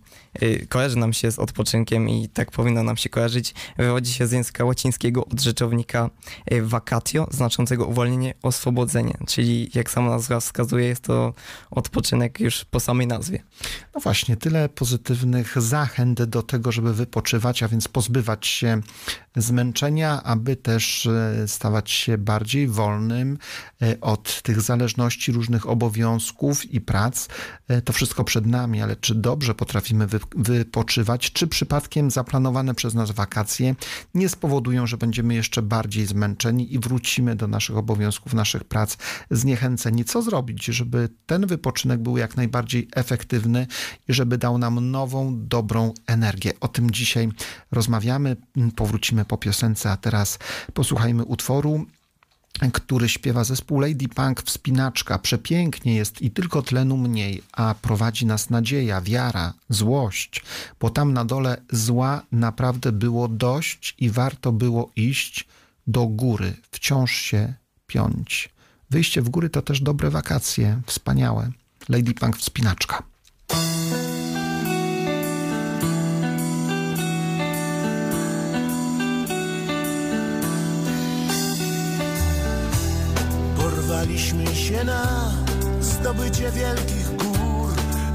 kojarzy 0.70 0.98
nam 0.98 1.14
się 1.14 1.32
z 1.32 1.40
odpoczynkiem 1.40 2.10
i 2.10 2.30
tak 2.30 2.52
powinno 2.52 2.84
nam 2.84 2.98
się 2.98 3.10
kojarzyć, 3.10 3.54
wywodzi 3.78 4.14
się 4.14 4.28
z 4.28 4.32
języka 4.32 4.66
łacińskiego 4.66 5.26
od 5.26 5.42
rzeczownika 5.42 6.10
y, 6.54 6.62
vacatio, 6.62 7.28
znaczącego 7.32 7.86
uwolnienie, 7.86 8.34
oswobodzenie, 8.44 9.18
czyli 9.28 9.70
jak 9.74 9.90
sama 9.90 10.10
nazwa 10.10 10.40
wskazuje, 10.40 10.88
jest 10.88 11.02
to 11.02 11.34
odpoczynek 11.72 12.40
już 12.40 12.66
po 12.66 12.80
samej 12.80 13.08
nazwie. 13.08 13.44
No 13.96 14.02
właśnie, 14.02 14.38
tyle 14.38 14.70
pozytywnych 14.70 15.62
zachęt 15.62 16.24
do 16.24 16.44
tego, 16.44 16.72
żeby 16.72 16.94
wypoczywać, 16.94 17.64
a 17.64 17.68
więc 17.68 17.88
pozbywać 17.88 18.48
się 18.48 18.82
zmęczenia, 19.36 20.24
aby 20.24 20.56
też 20.56 21.06
e, 21.06 21.48
stawać 21.48 21.92
się 21.92 22.18
bardziej 22.18 22.68
wolnym 22.68 23.38
od 24.02 24.42
tych 24.42 24.62
zależności, 24.62 25.32
różnych 25.32 25.70
obowiązków 25.70 26.74
i 26.74 26.82
prac. 26.82 27.28
To 27.86 27.94
wszystko 27.94 28.24
przed 28.24 28.46
nami, 28.46 28.82
ale 28.82 28.96
czy 28.96 29.16
dobrze 29.16 29.56
potrafimy 29.56 30.08
wy, 30.08 30.20
wypoczywać, 30.36 31.32
czy 31.32 31.48
przypadkiem 31.48 32.12
zaplanowane 32.12 32.76
przez 32.76 32.94
nas 32.94 33.12
wakacje 33.12 33.76
nie 34.14 34.30
spowodują, 34.30 34.88
że 34.88 34.98
będziemy 34.98 35.36
jeszcze 35.36 35.62
bardziej 35.62 36.06
zmęczeni 36.06 36.74
i 36.74 36.80
wrócimy 36.80 37.36
do 37.36 37.48
naszych 37.48 37.78
obowiązków, 37.78 38.34
naszych 38.34 38.64
prac 38.64 38.98
zniechęceni? 39.32 40.06
Co 40.06 40.22
zrobić, 40.22 40.66
żeby 40.66 41.10
ten 41.26 41.48
wypoczynek 41.48 42.00
był 42.00 42.18
jak 42.18 42.38
najbardziej 42.38 42.88
efektywny 42.96 43.68
i 44.08 44.14
żeby 44.14 44.38
dał 44.38 44.58
nam 44.58 44.92
nową, 44.92 45.48
dobrą 45.48 45.94
energię? 46.08 46.52
O 46.60 46.68
tym 46.68 46.92
dzisiaj 46.92 47.30
rozmawiamy. 47.72 48.36
Powrócimy 48.76 49.26
po 49.26 49.38
piosence, 49.38 49.92
a 49.92 49.98
teraz 49.98 50.40
posłuchajmy 50.74 51.24
utworu 51.26 51.86
który 52.74 53.10
śpiewa 53.10 53.44
zespół 53.44 53.80
Lady 53.80 54.08
Punk 54.08 54.44
Wspinaczka. 54.44 55.20
Przepięknie 55.20 55.96
jest 55.96 56.22
i 56.22 56.32
tylko 56.32 56.62
tlenu 56.62 56.98
mniej, 56.98 57.44
a 57.52 57.76
prowadzi 57.82 58.26
nas 58.26 58.50
nadzieja, 58.50 59.02
wiara, 59.02 59.54
złość, 59.70 60.44
bo 60.80 60.90
tam 60.90 61.14
na 61.14 61.26
dole 61.26 61.62
zła 61.72 62.22
naprawdę 62.32 62.92
było 62.92 63.28
dość 63.28 63.96
i 64.00 64.10
warto 64.10 64.52
było 64.52 64.90
iść 64.96 65.48
do 65.88 66.06
góry, 66.06 66.54
wciąż 66.72 67.12
się 67.12 67.54
piąć. 67.88 68.50
Wyjście 68.90 69.22
w 69.22 69.30
góry 69.30 69.50
to 69.50 69.62
też 69.62 69.82
dobre 69.82 70.10
wakacje, 70.10 70.82
wspaniałe. 70.86 71.52
Lady 71.90 72.14
Punk 72.14 72.38
Wspinaczka. 72.38 73.04
Porwaliśmy 84.06 84.56
się 84.56 84.84
na 84.84 85.32
zdobycie 85.82 86.52
wielkich 86.52 87.16
gór. 87.16 87.74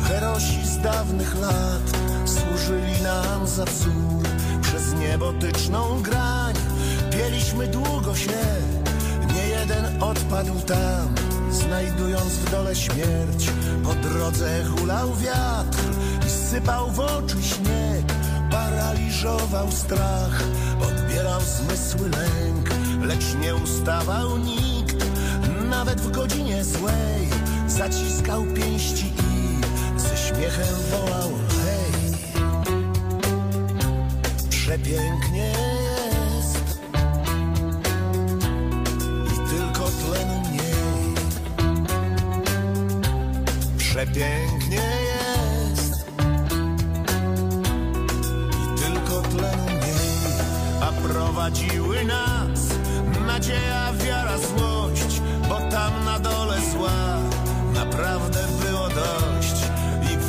Herosi 0.08 0.66
z 0.66 0.78
dawnych 0.78 1.40
lat 1.40 1.82
służyli 2.24 3.02
nam 3.02 3.46
za 3.46 3.64
wzór. 3.64 4.22
Przez 4.62 4.94
niebotyczną 4.94 6.02
grań 6.02 6.54
pieliśmy 7.10 7.66
długo 7.66 8.16
się. 8.16 8.44
Nie 9.34 9.48
jeden 9.48 10.02
odpadł 10.02 10.60
tam, 10.60 11.14
znajdując 11.50 12.32
w 12.32 12.50
dole 12.50 12.76
śmierć. 12.76 13.50
Po 13.84 13.94
drodze 14.08 14.64
hulał 14.64 15.14
wiatr 15.14 15.78
i 16.26 16.30
sypał 16.30 16.90
w 16.90 17.00
oczy 17.00 17.42
śnieg. 17.42 18.04
Paraliżował 18.50 19.72
strach, 19.72 20.42
odbierał 20.82 21.40
zmysły 21.40 22.08
lęk 22.08 22.70
Lecz 23.02 23.34
nie 23.40 23.54
ustawał 23.54 24.38
nikt 24.38 24.79
nawet 25.70 26.00
w 26.00 26.10
godzinie 26.10 26.64
złej 26.64 27.28
zaciskał 27.66 28.44
pięści 28.44 29.06
i 29.06 30.00
ze 30.00 30.16
śmiechem 30.16 30.74
wołał 30.90 31.30
hej. 31.48 32.12
Przepięknie 34.50 35.52
jest 35.92 36.80
i 39.26 39.50
tylko 39.50 39.84
tlenu 39.90 40.40
mniej. 40.48 41.14
Przepięknie 43.78 44.82
jest 45.10 46.06
i 48.50 48.80
tylko 48.80 49.22
tlenu 49.22 49.64
mniej, 49.64 50.32
a 50.80 50.92
prowadziły 50.92 52.04
nas 52.04 52.39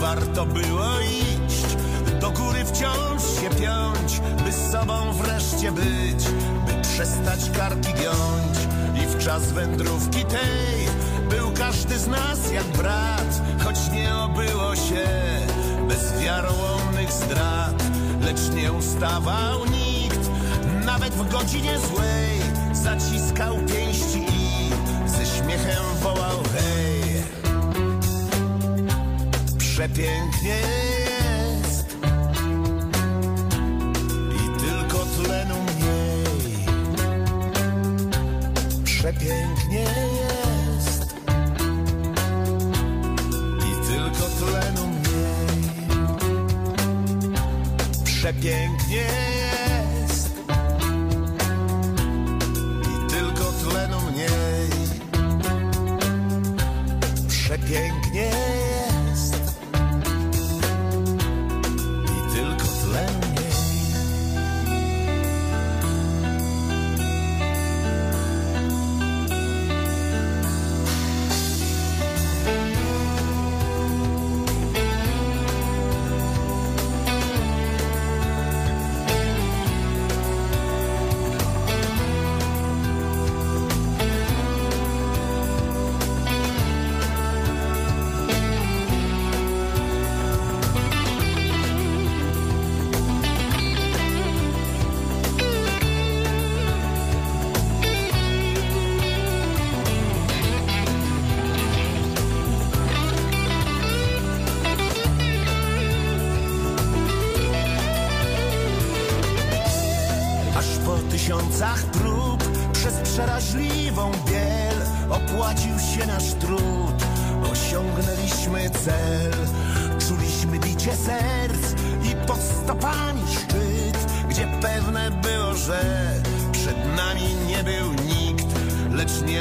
warto 0.02 0.46
było 0.46 1.00
iść. 1.00 1.78
Do 2.22 2.32
góry 2.32 2.66
wciąż 2.66 3.22
się 3.22 3.50
piąć, 3.50 4.22
by 4.46 4.52
z 4.52 4.72
sobą 4.72 5.14
wreszcie 5.14 5.72
być, 5.72 6.26
by 6.66 6.82
przestać 6.82 7.50
karki 7.58 7.94
giąć. 7.94 8.58
I 9.04 9.08
w 9.08 9.24
czas 9.26 9.52
wędrówki 9.52 10.26
tej 10.26 10.88
był 11.30 11.52
każdy 11.52 12.00
z 12.00 12.08
nas 12.08 12.52
jak 12.54 12.64
brat, 12.64 13.42
choć 13.64 13.78
nie 13.94 14.16
obyło 14.16 14.76
się 14.76 15.08
bez 15.88 16.22
wiarołomnych 16.22 17.12
zdrad, 17.12 17.84
lecz 18.22 18.56
nie 18.56 18.72
ustawał 18.72 19.66
nikt, 19.66 20.30
nawet 20.86 21.14
w 21.14 21.32
godzinie 21.32 21.80
złej 21.80 22.42
zaciskał 22.74 23.56
pięści 23.58 24.26
i 24.34 24.70
ze 25.10 25.26
śmiechem 25.26 25.84
wołał 26.02 26.21
Przepięknie 29.82 30.60
jest 31.00 31.98
i 34.36 34.60
tylko 34.60 34.98
tlenu 35.06 35.56
mniej. 35.56 36.66
Przepięknie 38.84 39.86
jest 40.22 41.16
i 43.60 43.88
tylko 43.88 44.26
tlenu 44.40 44.88
mniej. 44.88 45.70
Przepięknie 48.04 48.98
jest 48.98 49.41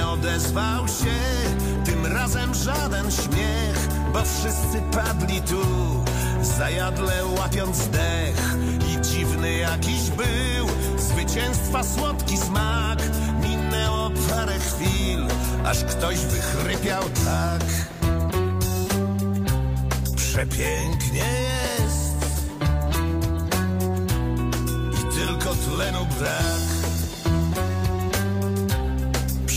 nie 0.01 0.07
odezwał 0.07 0.89
się 0.89 1.19
tym 1.85 2.07
razem 2.07 2.55
żaden 2.55 3.11
śmiech, 3.11 3.89
bo 4.13 4.23
wszyscy 4.23 4.83
padli 4.93 5.43
tu, 5.43 5.63
zajadle 6.43 7.27
łapiąc 7.27 7.89
dech 7.89 8.57
i 8.89 9.01
dziwny 9.01 9.57
jakiś 9.57 10.11
był 10.11 10.67
zwycięstwa 10.99 11.85
słodki 11.85 12.37
smak. 12.37 12.99
Minęło 13.43 14.11
parę 14.29 14.59
chwil, 14.59 15.27
aż 15.65 15.85
ktoś 15.85 16.17
wychrypiał 16.17 17.03
tak. 17.03 17.65
Przepięknie 20.17 21.25
jest 21.79 22.17
i 24.93 25.15
tylko 25.15 25.55
tlenu 25.55 26.07
brak. 26.19 26.70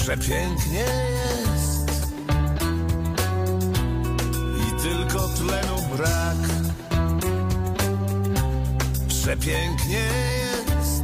Przepięknie 0.04 0.86
jest 1.10 1.92
i 4.58 4.82
tylko 4.82 5.20
tlenu 5.20 5.98
brak. 5.98 6.38
Przepięknie 9.08 10.04
jest 10.44 11.04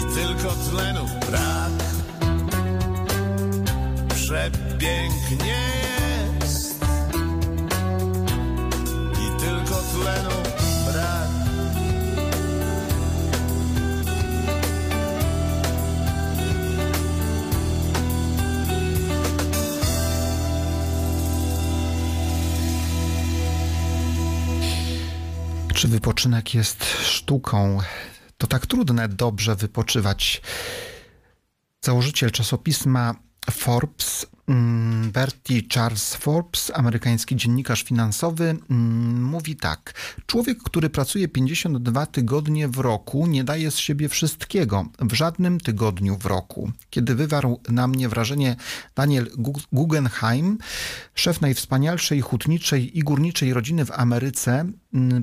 i 0.00 0.14
tylko 0.14 0.50
tlenu 0.50 1.06
brak. 1.28 1.72
Przepięknie 4.14 5.46
jest 5.46 5.99
Czy 25.80 25.88
wypoczynek 25.88 26.54
jest 26.54 26.84
sztuką? 27.02 27.78
To 28.38 28.46
tak 28.46 28.66
trudne 28.66 29.08
dobrze 29.08 29.56
wypoczywać. 29.56 30.42
Założyciel 31.80 32.30
czasopisma 32.30 33.14
Forbes, 33.50 34.26
mm, 34.48 35.10
Bertie 35.10 35.62
Charles 35.74 36.14
Forbes, 36.14 36.72
amerykański 36.74 37.36
dziennikarz 37.36 37.82
finansowy, 37.82 38.56
mm, 38.70 39.24
mówi 39.24 39.56
tak. 39.56 39.94
Człowiek, 40.26 40.58
który 40.62 40.90
pracuje 40.90 41.28
52 41.28 42.06
tygodnie 42.06 42.68
w 42.68 42.78
roku, 42.78 43.26
nie 43.26 43.44
daje 43.44 43.70
z 43.70 43.78
siebie 43.78 44.08
wszystkiego 44.08 44.86
w 44.98 45.12
żadnym 45.12 45.60
tygodniu 45.60 46.16
w 46.18 46.26
roku. 46.26 46.72
Kiedy 46.90 47.14
wywarł 47.14 47.60
na 47.68 47.88
mnie 47.88 48.08
wrażenie 48.08 48.56
Daniel 48.94 49.30
Gu- 49.38 49.66
Guggenheim, 49.72 50.58
szef 51.14 51.40
najwspanialszej 51.40 52.20
hutniczej 52.20 52.98
i 52.98 53.02
górniczej 53.02 53.52
rodziny 53.52 53.84
w 53.84 53.92
Ameryce, 53.92 54.64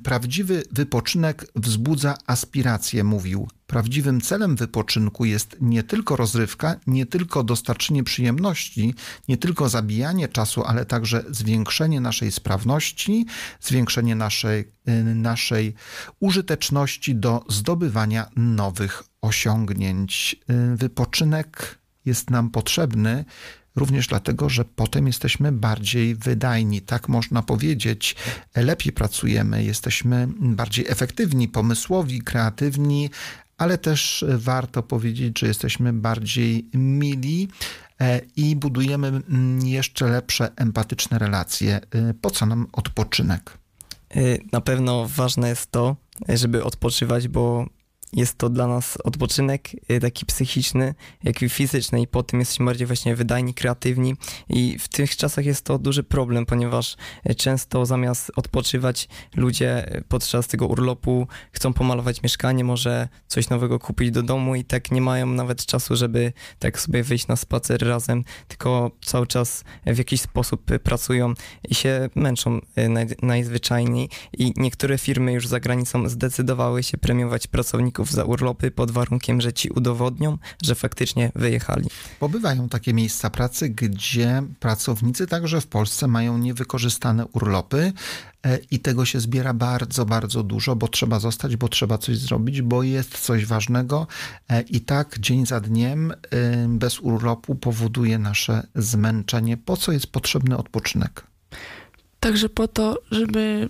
prawdziwy 0.04 0.64
wypoczynek 0.72 1.46
wzbudza 1.56 2.18
aspiracje, 2.28 3.04
mówił. 3.04 3.48
Prawdziwym 3.68 4.22
celem 4.22 4.56
wypoczynku 4.56 5.26
jest 5.26 5.58
nie 5.62 5.84
tylko 5.84 6.16
rozrywka, 6.16 6.76
nie 6.88 7.06
tylko 7.06 7.44
dostarczenie 7.44 8.04
przyjemności, 8.04 8.94
nie 9.28 9.38
tylko 9.38 9.70
zabijanie 9.70 10.28
czasu, 10.28 10.64
ale 10.64 10.86
także 10.86 11.24
zwiększenie 11.30 12.02
naszej 12.02 12.32
sprawności, 12.32 13.26
zwiększenie 13.62 14.16
naszej, 14.16 14.72
y, 14.90 15.04
naszej 15.04 15.74
użyteczności 16.20 17.16
do 17.16 17.46
zdobywania 17.50 18.30
nowych 18.36 19.04
osiągnięć. 19.22 20.36
Y, 20.74 20.78
Wypoczynek 20.78 21.80
jest 22.06 22.30
nam 22.30 22.50
potrzebny. 22.50 23.26
Również 23.78 24.08
dlatego, 24.08 24.50
że 24.50 24.66
potem 24.66 25.08
jesteśmy 25.08 25.52
bardziej 25.52 26.16
wydajni, 26.16 26.82
tak 26.82 27.10
można 27.10 27.44
powiedzieć. 27.44 28.16
Lepiej 28.56 28.94
pracujemy, 28.94 29.64
jesteśmy 29.64 30.28
bardziej 30.40 30.86
efektywni, 30.88 31.48
pomysłowi, 31.48 32.22
kreatywni, 32.22 33.10
ale 33.58 33.78
też 33.78 34.26
warto 34.38 34.84
powiedzieć, 34.84 35.40
że 35.40 35.48
jesteśmy 35.48 35.94
bardziej 35.94 36.70
mili 36.74 37.48
e, 38.02 38.22
i 38.36 38.56
budujemy 38.56 39.22
jeszcze 39.64 40.08
lepsze 40.08 40.52
empatyczne 40.56 41.20
relacje. 41.20 41.76
E, 41.76 42.14
Po 42.14 42.30
co 42.30 42.46
nam 42.46 42.68
odpoczynek? 42.72 43.58
Y, 44.16 44.42
Na 44.52 44.62
pewno 44.62 45.08
ważne 45.08 45.50
jest 45.50 45.72
to, 45.72 45.96
żeby 46.30 46.64
odpoczywać, 46.64 47.28
bo 47.28 47.66
jest 48.14 48.38
to 48.38 48.50
dla 48.50 48.68
nas 48.68 48.98
odpoczynek 49.04 49.70
y, 49.92 50.00
taki 50.00 50.26
psychiczny, 50.26 50.96
jak 51.24 51.42
i 51.42 51.50
fizyczny 51.50 52.02
i 52.02 52.08
po 52.08 52.24
tym 52.24 52.40
jesteśmy 52.40 52.66
bardziej 52.66 52.88
właśnie 52.88 53.16
wydajni, 53.16 53.54
kreatywni 53.54 54.16
i 54.50 54.80
w 54.80 54.88
tych 54.88 55.16
czasach 55.16 55.46
jest 55.46 55.66
to 55.66 55.80
duży 55.80 56.04
problem, 56.04 56.46
ponieważ 56.46 56.98
y, 57.30 57.36
często 57.36 57.86
zamiast 57.86 58.32
odpoczywać 58.36 59.08
ludzie 59.36 59.98
y, 59.98 60.04
podczas 60.08 60.48
tego 60.48 60.68
urlopu 60.68 61.28
chcą 61.52 61.74
pomalować 61.74 62.24
mieszkanie, 62.24 62.64
może 62.64 63.08
coś 63.28 63.50
nowego 63.50 63.80
kupić 63.80 64.12
do 64.12 64.24
domu 64.24 64.56
i 64.56 64.64
tak 64.64 64.92
nie 64.92 65.02
mają 65.02 65.26
nawet 65.26 65.66
czasu, 65.66 65.96
żeby 65.96 66.34
tak 66.60 66.80
sobie 66.80 67.04
wyjść 67.04 67.28
na 67.28 67.36
spacer 67.36 67.88
razem, 67.88 68.24
tylko 68.48 68.92
cały 69.02 69.28
czas 69.28 69.64
w 69.86 69.98
jakiś 69.98 70.22
sposób 70.22 70.66
pracują 70.84 71.34
i 71.70 71.76
się 71.76 72.10
męczą 72.16 72.60
naj, 72.90 73.08
najzwyczajniej 73.22 74.10
i 74.34 74.54
niektóre 74.58 74.98
firmy 74.98 75.34
już 75.34 75.48
za 75.48 75.60
granicą 75.60 76.10
zdecydowały 76.10 76.84
się 76.84 76.98
premiować 76.98 77.48
pracowników 77.48 77.97
za 78.06 78.24
urlopy 78.24 78.72
pod 78.72 78.92
warunkiem, 78.92 79.42
że 79.42 79.54
ci 79.54 79.70
udowodnią, 79.70 80.38
że 80.64 80.76
faktycznie 80.76 81.32
wyjechali. 81.36 81.90
Bo 82.20 82.30
bywają 82.30 82.70
takie 82.70 82.94
miejsca 82.94 83.30
pracy, 83.30 83.70
gdzie 83.70 84.44
pracownicy 84.60 85.28
także 85.28 85.62
w 85.62 85.68
Polsce 85.68 86.08
mają 86.08 86.38
niewykorzystane 86.38 87.26
urlopy 87.26 87.94
e, 88.44 88.60
i 88.72 88.80
tego 88.80 89.06
się 89.06 89.20
zbiera 89.20 89.54
bardzo, 89.54 90.06
bardzo 90.06 90.44
dużo, 90.44 90.76
bo 90.76 90.88
trzeba 90.88 91.20
zostać, 91.20 91.56
bo 91.56 91.70
trzeba 91.70 91.98
coś 91.98 92.18
zrobić, 92.18 92.62
bo 92.62 92.84
jest 92.84 93.18
coś 93.18 93.46
ważnego 93.46 94.08
e, 94.50 94.62
i 94.62 94.82
tak 94.82 95.20
dzień 95.20 95.46
za 95.46 95.60
dniem 95.60 96.14
bez 96.68 97.00
urlopu 97.00 97.56
powoduje 97.56 98.20
nasze 98.20 98.68
zmęczenie. 98.76 99.58
Po 99.58 99.78
co 99.78 99.92
jest 99.92 100.08
potrzebny 100.08 100.58
odpoczynek? 100.58 101.24
Także 102.20 102.50
po 102.50 102.68
to, 102.68 103.00
żeby 103.12 103.70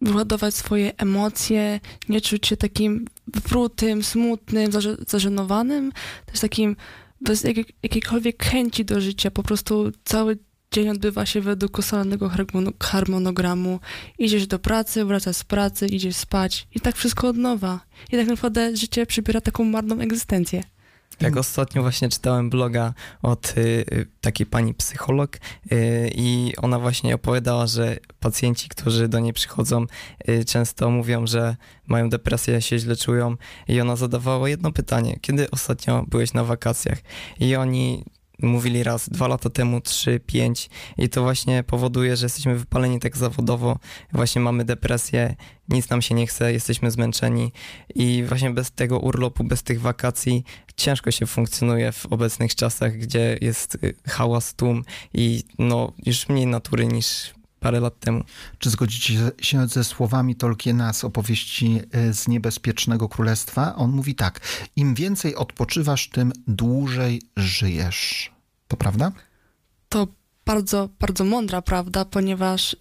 wyładować 0.00 0.54
swoje 0.54 0.96
emocje, 0.96 1.80
nie 2.08 2.20
czuć 2.20 2.46
się 2.46 2.56
takim 2.56 3.04
wyprutym, 3.26 4.02
smutnym, 4.02 4.72
zaże- 4.72 4.96
zażenowanym, 5.08 5.92
też 6.26 6.40
takim 6.40 6.76
bez 7.20 7.44
jakiej- 7.44 7.76
jakiejkolwiek 7.82 8.44
chęci 8.44 8.84
do 8.84 9.00
życia. 9.00 9.30
Po 9.30 9.42
prostu 9.42 9.92
cały 10.04 10.38
dzień 10.72 10.88
odbywa 10.88 11.26
się 11.26 11.40
według 11.40 11.78
ustalonego 11.78 12.28
harmono- 12.28 12.72
harmonogramu. 12.82 13.80
Idziesz 14.18 14.46
do 14.46 14.58
pracy, 14.58 15.04
wracasz 15.04 15.36
z 15.36 15.44
pracy, 15.44 15.86
idziesz 15.86 16.16
spać 16.16 16.68
i 16.74 16.80
tak 16.80 16.96
wszystko 16.96 17.28
od 17.28 17.36
nowa. 17.36 17.80
I 18.12 18.16
tak 18.16 18.26
naprawdę 18.26 18.76
życie 18.76 19.06
przybiera 19.06 19.40
taką 19.40 19.64
marną 19.64 20.00
egzystencję. 20.00 20.62
Jak 21.20 21.36
ostatnio 21.36 21.82
właśnie 21.82 22.08
czytałem 22.08 22.50
bloga 22.50 22.94
od 23.22 23.54
y, 23.56 23.60
y, 23.60 24.06
takiej 24.20 24.46
pani 24.46 24.74
psycholog 24.74 25.36
y, 25.72 26.10
i 26.14 26.52
ona 26.56 26.78
właśnie 26.78 27.14
opowiadała, 27.14 27.66
że 27.66 27.96
pacjenci, 28.20 28.68
którzy 28.68 29.08
do 29.08 29.20
niej 29.20 29.32
przychodzą, 29.32 29.86
y, 30.28 30.44
często 30.44 30.90
mówią, 30.90 31.26
że 31.26 31.56
mają 31.86 32.08
depresję, 32.08 32.62
się 32.62 32.78
źle 32.78 32.96
czują 32.96 33.36
i 33.68 33.80
ona 33.80 33.96
zadawała 33.96 34.48
jedno 34.48 34.72
pytanie, 34.72 35.18
kiedy 35.20 35.50
ostatnio 35.50 36.04
byłeś 36.08 36.32
na 36.32 36.44
wakacjach? 36.44 36.98
I 37.40 37.56
oni 37.56 38.04
mówili 38.42 38.82
raz, 38.82 39.08
dwa 39.08 39.28
lata 39.28 39.50
temu, 39.50 39.80
trzy, 39.80 40.20
pięć. 40.26 40.70
I 40.98 41.08
to 41.08 41.22
właśnie 41.22 41.62
powoduje, 41.62 42.16
że 42.16 42.26
jesteśmy 42.26 42.56
wypaleni 42.56 43.00
tak 43.00 43.16
zawodowo, 43.16 43.78
właśnie 44.12 44.40
mamy 44.40 44.64
depresję, 44.64 45.36
nic 45.68 45.90
nam 45.90 46.02
się 46.02 46.14
nie 46.14 46.26
chce, 46.26 46.52
jesteśmy 46.52 46.90
zmęczeni. 46.90 47.52
I 47.94 48.24
właśnie 48.28 48.50
bez 48.50 48.70
tego 48.70 48.98
urlopu, 48.98 49.44
bez 49.44 49.62
tych 49.62 49.80
wakacji 49.80 50.44
ciężko 50.76 51.10
się 51.10 51.26
funkcjonuje 51.26 51.92
w 51.92 52.06
obecnych 52.06 52.54
czasach, 52.54 52.96
gdzie 52.96 53.38
jest 53.40 53.74
y, 53.74 53.94
hałas, 54.08 54.54
tłum 54.54 54.82
i 55.14 55.42
no 55.58 55.92
już 56.06 56.28
mniej 56.28 56.46
natury 56.46 56.86
niż 56.86 57.35
parę 57.60 57.80
lat 57.80 58.00
temu. 58.00 58.24
Czy 58.58 58.70
zgodzicie 58.70 59.14
się 59.40 59.68
ze 59.68 59.84
słowami 59.84 60.36
Tolkiena 60.36 60.92
z 60.92 61.04
opowieści 61.04 61.80
e, 61.92 62.14
z 62.14 62.28
Niebezpiecznego 62.28 63.08
Królestwa? 63.08 63.76
On 63.76 63.90
mówi 63.90 64.14
tak: 64.14 64.40
im 64.76 64.94
więcej 64.94 65.34
odpoczywasz, 65.34 66.08
tym 66.08 66.32
dłużej 66.46 67.22
żyjesz. 67.36 68.32
To 68.68 68.76
prawda? 68.76 69.12
To 69.88 70.06
bardzo, 70.46 70.88
bardzo 71.00 71.24
mądra 71.24 71.62
prawda, 71.62 72.04
ponieważ 72.04 72.74
y, 72.74 72.76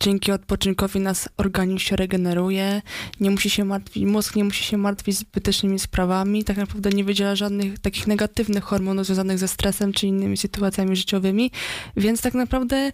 dzięki 0.00 0.32
odpoczynkowi 0.32 1.00
nas 1.00 1.28
organizm 1.36 1.78
się 1.78 1.96
regeneruje, 1.96 2.82
nie 3.20 3.30
musi 3.30 3.50
się 3.50 3.64
martwić, 3.64 4.04
mózg 4.04 4.36
nie 4.36 4.44
musi 4.44 4.64
się 4.64 4.76
martwić 4.76 5.16
zbytecznymi 5.16 5.78
sprawami, 5.78 6.44
tak 6.44 6.56
naprawdę 6.56 6.90
nie 6.90 7.04
wydziela 7.04 7.36
żadnych 7.36 7.78
takich 7.78 8.06
negatywnych 8.06 8.64
hormonów 8.64 9.06
związanych 9.06 9.38
ze 9.38 9.48
stresem 9.48 9.92
czy 9.92 10.06
innymi 10.06 10.36
sytuacjami 10.36 10.96
życiowymi, 10.96 11.50
więc 11.96 12.22
tak 12.22 12.34
naprawdę 12.34 12.92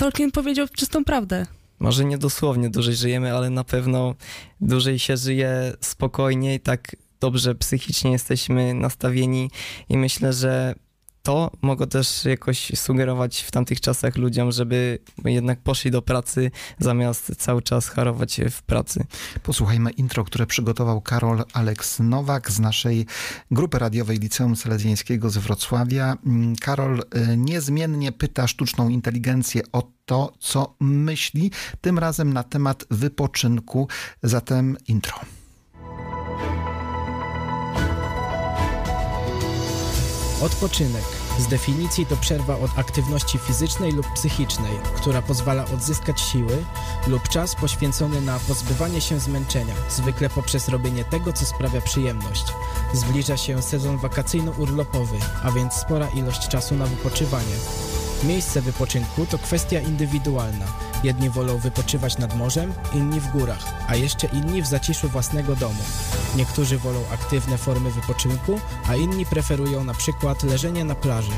Tolkien 0.00 0.30
powiedział 0.30 0.66
czystą 0.68 1.04
prawdę. 1.04 1.46
Może 1.78 2.04
nie 2.04 2.18
dosłownie 2.18 2.70
dłużej 2.70 2.94
żyjemy, 2.94 3.36
ale 3.36 3.50
na 3.50 3.64
pewno 3.64 4.14
dłużej 4.60 4.98
się 4.98 5.16
żyje 5.16 5.72
spokojniej, 5.80 6.60
tak 6.60 6.96
dobrze 7.20 7.54
psychicznie 7.54 8.12
jesteśmy 8.12 8.74
nastawieni 8.74 9.50
i 9.88 9.98
myślę, 9.98 10.32
że 10.32 10.74
to 11.22 11.50
mogło 11.62 11.86
też 11.86 12.24
jakoś 12.24 12.72
sugerować 12.74 13.42
w 13.42 13.50
tamtych 13.50 13.80
czasach 13.80 14.16
ludziom, 14.16 14.52
żeby 14.52 14.98
jednak 15.24 15.60
poszli 15.60 15.90
do 15.90 16.02
pracy, 16.02 16.50
zamiast 16.78 17.36
cały 17.36 17.62
czas 17.62 17.88
harować 17.88 18.40
w 18.50 18.62
pracy. 18.62 19.04
Posłuchajmy 19.42 19.90
intro, 19.90 20.24
które 20.24 20.46
przygotował 20.46 21.00
Karol 21.00 21.44
Aleks 21.52 21.98
Nowak 22.00 22.50
z 22.50 22.60
naszej 22.60 23.06
grupy 23.50 23.78
radiowej 23.78 24.18
Liceum 24.18 24.56
Salezjańskiego 24.56 25.30
z 25.30 25.36
Wrocławia. 25.36 26.16
Mm, 26.26 26.56
Karol 26.56 27.00
y, 27.00 27.36
niezmiennie 27.36 28.12
pyta 28.12 28.46
sztuczną 28.46 28.88
inteligencję 28.88 29.62
o 29.72 29.90
to, 30.04 30.32
co 30.38 30.74
myśli, 30.80 31.50
tym 31.80 31.98
razem 31.98 32.32
na 32.32 32.42
temat 32.42 32.84
wypoczynku. 32.90 33.88
Zatem 34.22 34.76
intro. 34.88 35.39
Odpoczynek. 40.40 41.04
Z 41.38 41.46
definicji 41.46 42.06
to 42.06 42.16
przerwa 42.16 42.58
od 42.58 42.78
aktywności 42.78 43.38
fizycznej 43.38 43.92
lub 43.92 44.06
psychicznej, 44.14 44.72
która 44.96 45.22
pozwala 45.22 45.64
odzyskać 45.64 46.20
siły 46.20 46.64
lub 47.06 47.28
czas 47.28 47.54
poświęcony 47.54 48.20
na 48.20 48.38
pozbywanie 48.38 49.00
się 49.00 49.20
zmęczenia, 49.20 49.74
zwykle 49.90 50.30
poprzez 50.30 50.68
robienie 50.68 51.04
tego, 51.04 51.32
co 51.32 51.46
sprawia 51.46 51.80
przyjemność. 51.80 52.44
Zbliża 52.94 53.36
się 53.36 53.62
sezon 53.62 53.98
wakacyjno-urlopowy, 53.98 55.18
a 55.42 55.50
więc 55.50 55.74
spora 55.74 56.08
ilość 56.08 56.48
czasu 56.48 56.74
na 56.74 56.86
wypoczywanie. 56.86 57.56
Miejsce 58.24 58.62
wypoczynku 58.62 59.26
to 59.26 59.38
kwestia 59.38 59.80
indywidualna. 59.80 60.66
Jedni 61.04 61.30
wolą 61.30 61.58
wypoczywać 61.58 62.18
nad 62.18 62.36
morzem, 62.36 62.72
inni 62.94 63.20
w 63.20 63.30
górach, 63.30 63.64
a 63.88 63.96
jeszcze 63.96 64.26
inni 64.26 64.62
w 64.62 64.66
zaciszu 64.66 65.08
własnego 65.08 65.56
domu. 65.56 65.82
Niektórzy 66.36 66.78
wolą 66.78 67.00
aktywne 67.12 67.58
formy 67.58 67.90
wypoczynku, 67.90 68.60
a 68.88 68.96
inni 68.96 69.26
preferują 69.26 69.84
na 69.84 69.94
przykład 69.94 70.42
leżenie 70.42 70.84
na 70.84 70.94
plaży. 70.94 71.32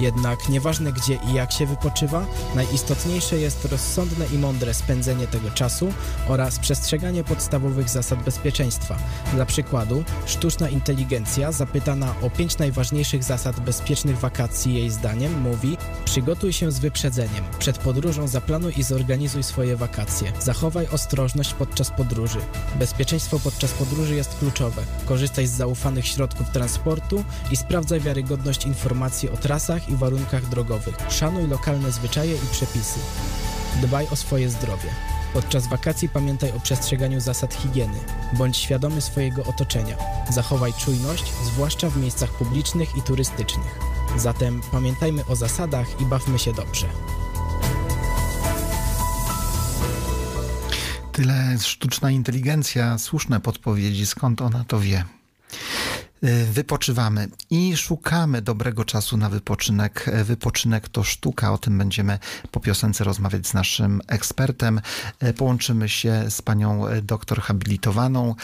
Jednak 0.00 0.48
nieważne 0.48 0.92
gdzie 0.92 1.14
i 1.14 1.34
jak 1.34 1.52
się 1.52 1.66
wypoczywa, 1.66 2.26
najistotniejsze 2.54 3.38
jest 3.38 3.64
rozsądne 3.64 4.26
i 4.26 4.38
mądre 4.38 4.74
spędzenie 4.74 5.26
tego 5.26 5.50
czasu 5.50 5.92
oraz 6.28 6.58
przestrzeganie 6.58 7.24
podstawowych 7.24 7.88
zasad 7.88 8.22
bezpieczeństwa. 8.22 8.96
Dla 9.34 9.46
przykładu, 9.46 10.04
sztuczna 10.26 10.68
inteligencja 10.68 11.52
zapytana 11.52 12.14
o 12.22 12.30
pięć 12.30 12.58
najważniejszych 12.58 13.24
zasad 13.24 13.60
bezpiecznych 13.60 14.18
wakacji 14.18 14.74
jej 14.74 14.90
zdaniem 14.90 15.40
mówi 15.40 15.76
Przygotuj 16.04 16.52
się 16.52 16.72
z 16.72 16.78
wyprzedzeniem. 16.78 17.44
Przed 17.58 17.78
podróżą 17.78 18.28
zaplanuj 18.28 18.72
i 18.76 18.82
zorganizuj 18.96 19.42
swoje 19.42 19.76
wakacje. 19.76 20.32
Zachowaj 20.40 20.86
ostrożność 20.88 21.54
podczas 21.54 21.90
podróży. 21.90 22.38
Bezpieczeństwo 22.78 23.38
podczas 23.38 23.72
podróży 23.72 24.14
jest 24.14 24.38
kluczowe. 24.38 24.82
Korzystaj 25.06 25.46
z 25.46 25.50
zaufanych 25.50 26.06
środków 26.06 26.50
transportu 26.50 27.24
i 27.50 27.56
sprawdzaj 27.56 28.00
wiarygodność 28.00 28.66
informacji 28.66 29.30
o 29.30 29.36
trasach 29.36 29.88
i 29.88 29.96
warunkach 29.96 30.48
drogowych. 30.48 30.94
Szanuj 31.08 31.48
lokalne 31.48 31.92
zwyczaje 31.92 32.34
i 32.34 32.46
przepisy. 32.52 33.00
Dbaj 33.82 34.06
o 34.12 34.16
swoje 34.16 34.50
zdrowie. 34.50 34.90
Podczas 35.34 35.68
wakacji 35.68 36.08
pamiętaj 36.08 36.52
o 36.52 36.60
przestrzeganiu 36.60 37.20
zasad 37.20 37.54
higieny. 37.54 37.98
Bądź 38.32 38.56
świadomy 38.56 39.00
swojego 39.00 39.44
otoczenia. 39.44 39.96
Zachowaj 40.30 40.72
czujność, 40.72 41.32
zwłaszcza 41.44 41.90
w 41.90 41.96
miejscach 41.96 42.30
publicznych 42.30 42.96
i 42.96 43.02
turystycznych. 43.02 43.78
Zatem 44.16 44.60
pamiętajmy 44.72 45.26
o 45.26 45.36
zasadach 45.36 46.00
i 46.00 46.04
bawmy 46.04 46.38
się 46.38 46.52
dobrze. 46.52 46.86
Tyle 51.16 51.58
sztuczna 51.58 52.10
inteligencja, 52.10 52.98
słuszne 52.98 53.40
podpowiedzi, 53.40 54.06
skąd 54.06 54.42
ona 54.42 54.64
to 54.64 54.80
wie. 54.80 55.04
Y, 56.24 56.46
Wypoczywamy 56.52 57.28
i 57.50 57.76
szukamy 57.76 58.42
dobrego 58.42 58.84
czasu 58.84 59.16
na 59.16 59.28
wypoczynek. 59.28 60.08
Y, 60.08 60.24
Wypoczynek 60.24 60.88
to 60.88 61.04
sztuka, 61.04 61.52
o 61.52 61.58
tym 61.58 61.78
będziemy 61.78 62.18
po 62.50 62.60
piosence 62.60 63.04
rozmawiać 63.04 63.46
z 63.46 63.54
naszym 63.54 64.00
ekspertem. 64.06 64.80
Y, 65.22 65.32
Połączymy 65.32 65.88
się 65.88 66.30
z 66.30 66.42
panią 66.42 66.82
doktor 67.02 67.40
habilitowaną, 67.40 68.34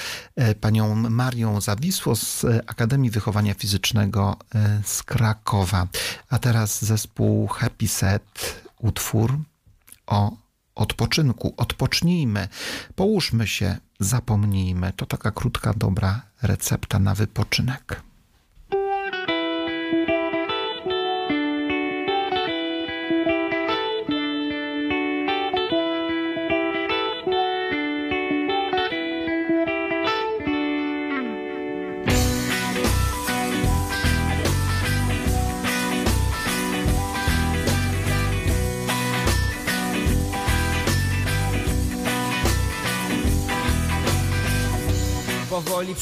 panią 0.60 0.94
Marią 0.94 1.60
Zawisło 1.60 2.16
z 2.16 2.44
Akademii 2.66 3.10
Wychowania 3.10 3.54
Fizycznego 3.54 4.36
z 4.84 5.02
Krakowa. 5.02 5.86
A 6.28 6.38
teraz 6.38 6.84
zespół 6.84 7.46
Happy 7.46 7.88
Set, 7.88 8.62
utwór 8.78 9.38
o 10.06 10.41
odpoczynku. 10.74 11.54
Odpocznijmy, 11.56 12.48
połóżmy 12.94 13.46
się, 13.46 13.76
zapomnijmy. 14.00 14.92
To 14.96 15.06
taka 15.06 15.30
krótka, 15.30 15.74
dobra 15.76 16.22
recepta 16.42 16.98
na 16.98 17.14
wypoczynek. 17.14 18.02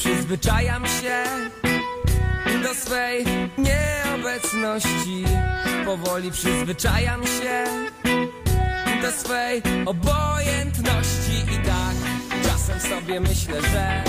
Przyzwyczajam 0.01 0.85
się 0.85 1.23
do 2.63 2.75
swej 2.75 3.25
nieobecności. 3.57 5.23
Powoli 5.85 6.31
przyzwyczajam 6.31 7.21
się 7.23 7.65
do 9.01 9.11
swej 9.11 9.61
obojętności. 9.85 11.37
I 11.53 11.65
tak 11.65 11.95
czasem 12.43 12.79
sobie 12.79 13.19
myślę, 13.19 13.61
że 13.61 14.03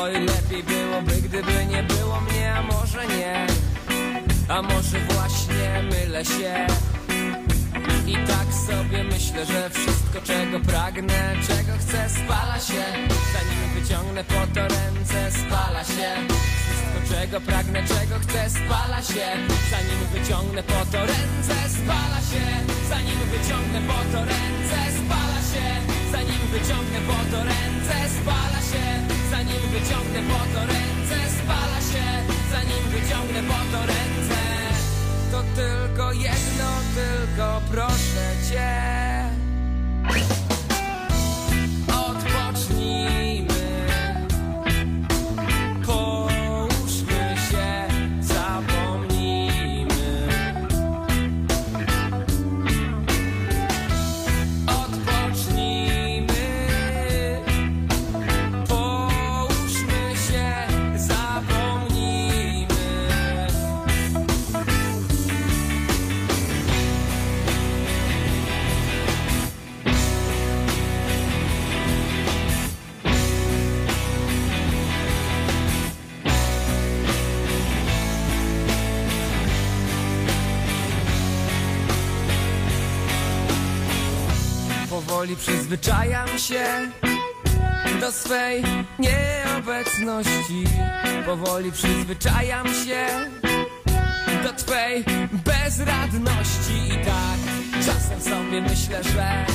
oj 0.00 0.12
lepiej 0.12 0.62
byłoby, 0.62 1.12
gdyby 1.22 1.66
nie 1.66 1.82
było 1.82 2.20
mnie, 2.20 2.54
a 2.54 2.62
może 2.62 3.06
nie. 3.06 3.46
A 4.48 4.62
może 4.62 5.00
właśnie 5.00 5.82
mylę 5.90 6.24
się. 6.24 6.66
I 8.06 8.12
tak 8.12 8.48
sobie 8.68 9.04
myślę, 9.04 9.46
że 9.46 9.70
wszystko 9.70 10.20
czego 10.24 10.60
pragnę, 10.60 11.34
czego 11.48 11.72
chcę 11.82 12.00
spala 12.08 12.58
się. 12.68 12.84
Zanim 13.34 13.62
wyciągnę 13.74 14.24
po 14.24 14.42
to 14.54 14.62
ręce 14.74 15.20
spala 15.40 15.84
się. 15.84 16.10
Wszystko 16.64 16.98
czego 17.14 17.40
pragnę, 17.40 17.78
czego 17.94 18.14
chcę 18.24 18.40
spala 18.50 19.00
się. 19.02 19.26
Zanim 19.74 20.00
wyciągnę 20.14 20.62
po 20.62 20.80
to 20.92 21.00
ręce 21.12 21.56
spala 21.78 22.20
się. 22.30 22.44
Zanim 22.92 23.20
wyciągnę 23.32 23.80
po 23.90 24.00
to 24.12 24.20
ręce 24.32 24.78
spala 24.98 25.40
się. 25.50 25.66
Zanim 26.12 26.42
wyciągnę 26.54 27.00
po 27.10 27.18
to 27.32 27.38
ręce 27.52 27.98
spala 28.18 28.60
się. 28.70 28.84
Zanim 29.32 29.62
wyciągnę 29.74 30.20
po 30.30 30.40
to 30.52 30.60
ręce 30.72 31.18
spala 31.38 31.80
się. 31.90 32.06
Zanim 32.52 32.84
wyciągnę 32.94 33.40
po 33.50 33.60
to 33.72 33.80
ręce 33.92 34.23
tylko 35.54 36.12
jedno, 36.12 36.70
tylko 36.94 37.60
proszę 37.70 38.50
cię. 38.50 39.03
Przyzwyczajam 85.74 86.38
się 86.38 86.64
do 88.00 88.12
swej 88.12 88.62
nieobecności. 88.98 90.64
Powoli 91.26 91.72
przyzwyczajam 91.72 92.66
się 92.66 93.06
do 94.42 94.52
twej 94.52 95.04
bezradności. 95.32 96.88
I 96.88 97.04
tak 97.04 97.38
czasem 97.86 98.20
sobie 98.20 98.62
myślę, 98.62 99.04
że 99.04 99.46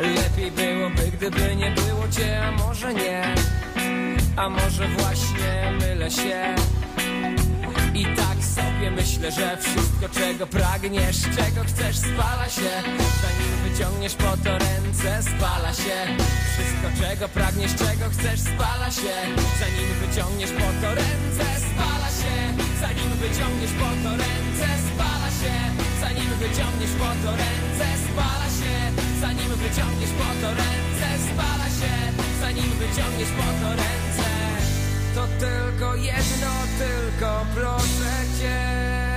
lepiej 0.00 0.50
byłoby, 0.50 1.10
gdyby 1.12 1.56
nie 1.56 1.70
było 1.70 2.08
cię, 2.08 2.46
a 2.46 2.50
może 2.50 2.94
nie. 2.94 3.34
A 4.36 4.48
może 4.48 4.88
właśnie 4.88 5.72
mylę 5.80 6.10
się. 6.10 6.54
I 7.94 8.04
tak 8.04 8.44
sobie 8.44 8.90
myślę, 8.90 9.32
że 9.32 9.56
wszystko 9.56 10.08
czego 10.14 10.46
pragniesz 10.46 11.20
Czego 11.22 11.64
chcesz 11.66 11.96
spala 11.96 12.48
się 12.48 12.82
Zanim 12.98 13.53
wyciągniesz 13.74 14.14
po 14.14 14.36
to 14.44 14.58
ręce 14.58 15.22
spala 15.22 15.72
się. 15.72 15.98
Wszystko 16.54 16.86
czego 17.00 17.28
pragniesz, 17.28 17.74
czego 17.74 18.04
chcesz 18.14 18.40
spala 18.40 18.90
się. 18.90 19.16
Zanim 19.60 19.90
wyciągniesz 20.02 20.50
po 20.50 20.68
to 20.80 20.88
ręce 20.94 21.46
spala 21.68 22.08
się. 22.20 22.34
Zanim 22.80 23.10
wyciągniesz 23.22 23.74
po 23.80 23.90
to 24.04 24.10
ręce 24.22 24.68
spala 24.88 25.28
się. 25.40 25.54
Zanim 26.00 26.30
wyciągniesz 26.42 26.94
po 27.00 27.10
to 27.22 27.30
ręce 27.42 27.86
spala 28.06 28.48
się. 28.58 28.74
Zanim 29.20 29.50
wyciągniesz 29.62 30.14
po 30.20 30.28
to 30.40 30.48
ręce 30.60 31.08
spala 31.28 31.68
się. 31.78 31.94
Zanim 32.40 32.70
wyciągniesz 32.82 33.32
po 33.38 33.48
to 33.60 33.68
ręce. 33.82 34.28
To 35.14 35.22
tylko 35.44 35.94
jedno, 35.94 36.52
tylko 36.78 37.46
proszę 37.54 38.14
cię 38.38 39.13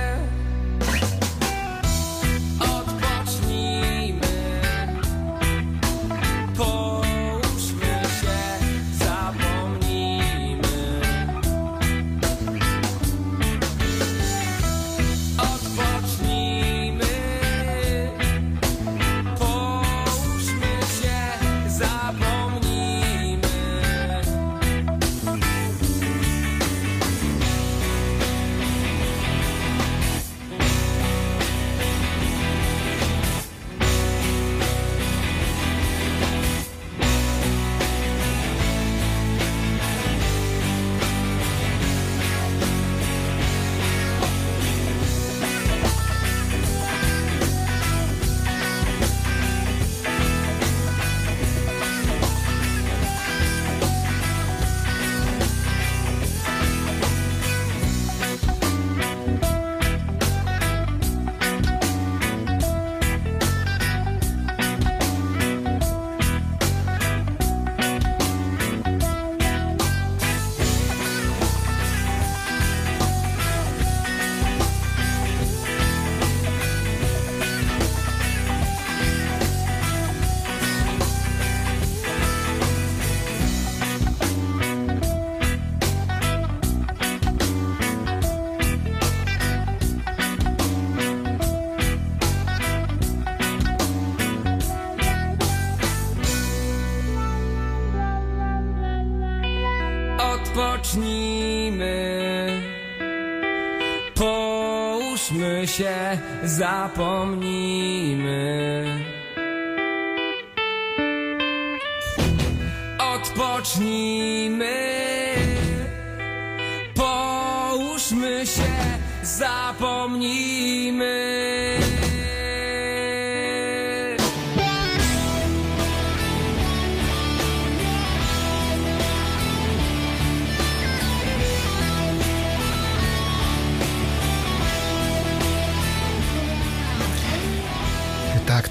się, 106.48 107.17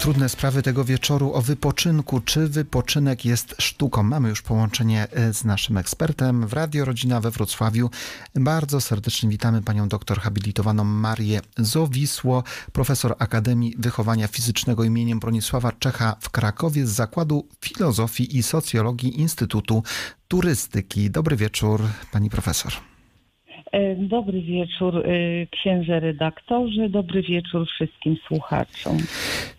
trudne 0.08 0.30
sprawy 0.30 0.64
tego 0.64 0.86
wieczoru 0.86 1.34
o 1.34 1.42
wypoczynku. 1.42 2.22
Czy 2.22 2.48
wypoczynek 2.48 3.26
jest 3.26 3.56
sztuką? 3.60 4.04
Mamy 4.04 4.30
już 4.30 4.42
połączenie 4.42 5.08
e, 5.12 5.34
z 5.34 5.46
naszym 5.46 5.78
ekspertem 5.78 6.48
w 6.48 6.54
Radio 6.54 6.86
Rodzina 6.86 7.22
we 7.22 7.32
Wrocławiu. 7.32 7.90
Bardzo 8.36 8.82
serdecznie 8.82 9.30
witamy 9.30 9.62
panią 9.62 9.88
doktor 9.88 10.20
habilitowaną 10.20 10.84
Marię 10.84 11.42
Zowisło, 11.58 12.44
profesor 12.72 13.16
Akademii 13.20 13.76
Wychowania 13.78 14.28
Fizycznego 14.28 14.84
imieniem 14.84 15.20
Bronisława 15.20 15.72
Czecha 15.72 16.16
w 16.20 16.30
Krakowie 16.30 16.88
z 16.88 16.90
Zakładu 16.90 17.48
Filozofii 17.62 18.38
i 18.38 18.44
Socjologii 18.44 19.20
Instytutu 19.20 19.84
Turystyki. 20.28 21.12
Dobry 21.12 21.36
wieczór, 21.36 21.82
pani 22.12 22.30
profesor. 22.30 22.74
E, 23.72 23.96
Dobry 23.96 24.42
wieczór, 24.42 24.98
e, 24.98 25.02
księże 25.48 26.00
redaktorze, 26.00 26.90
dobry 26.90 27.22
wieczór 27.22 27.68
wszystkim 27.68 28.18
słuchaczom. 28.28 28.98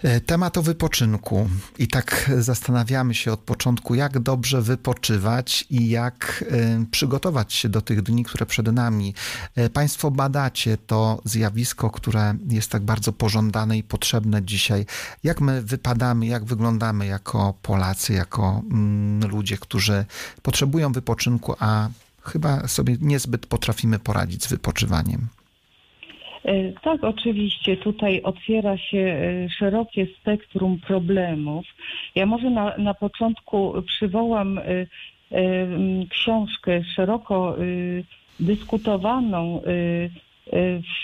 E, 0.02 0.20
Temat 0.20 0.58
o 0.58 0.62
wypoczynku. 0.62 1.48
I 1.78 1.88
tak 1.88 2.30
zastanawiamy 2.38 3.14
się 3.14 3.32
od 3.32 3.40
początku, 3.40 3.94
jak 3.94 4.18
dobrze 4.18 4.62
wypoczywać 4.62 5.64
i 5.70 5.88
jak 5.88 6.44
przygotować 6.90 7.52
się 7.52 7.68
do 7.68 7.80
tych 7.80 8.02
dni, 8.02 8.24
które 8.24 8.46
przed 8.46 8.72
nami. 8.72 9.14
Państwo 9.72 10.10
badacie 10.10 10.76
to 10.86 11.20
zjawisko, 11.24 11.90
które 11.90 12.34
jest 12.50 12.70
tak 12.70 12.82
bardzo 12.82 13.12
pożądane 13.12 13.78
i 13.78 13.82
potrzebne 13.82 14.42
dzisiaj. 14.42 14.86
Jak 15.24 15.40
my 15.40 15.62
wypadamy, 15.62 16.26
jak 16.26 16.44
wyglądamy 16.44 17.06
jako 17.06 17.54
Polacy, 17.62 18.12
jako 18.12 18.62
mm, 18.70 19.30
ludzie, 19.30 19.56
którzy 19.56 20.04
potrzebują 20.42 20.92
wypoczynku, 20.92 21.54
a 21.60 21.88
chyba 22.28 22.68
sobie 22.68 22.96
niezbyt 23.00 23.46
potrafimy 23.46 23.98
poradzić 23.98 24.44
z 24.44 24.50
wypoczywaniem. 24.50 25.28
E, 26.44 26.72
Tak, 26.72 27.04
oczywiście. 27.04 27.76
Tutaj 27.76 28.22
otwiera 28.22 28.78
się 28.78 28.98
e, 28.98 29.50
szerokie 29.50 30.06
spektrum 30.20 30.78
problemów. 30.78 31.66
Ja 32.14 32.26
może 32.26 32.50
na, 32.50 32.78
na 32.78 32.94
początku 32.94 33.82
przywołam 33.86 34.58
e, 34.58 34.62
książkę 36.10 36.84
szeroko 36.84 37.56
dyskutowaną 38.40 39.62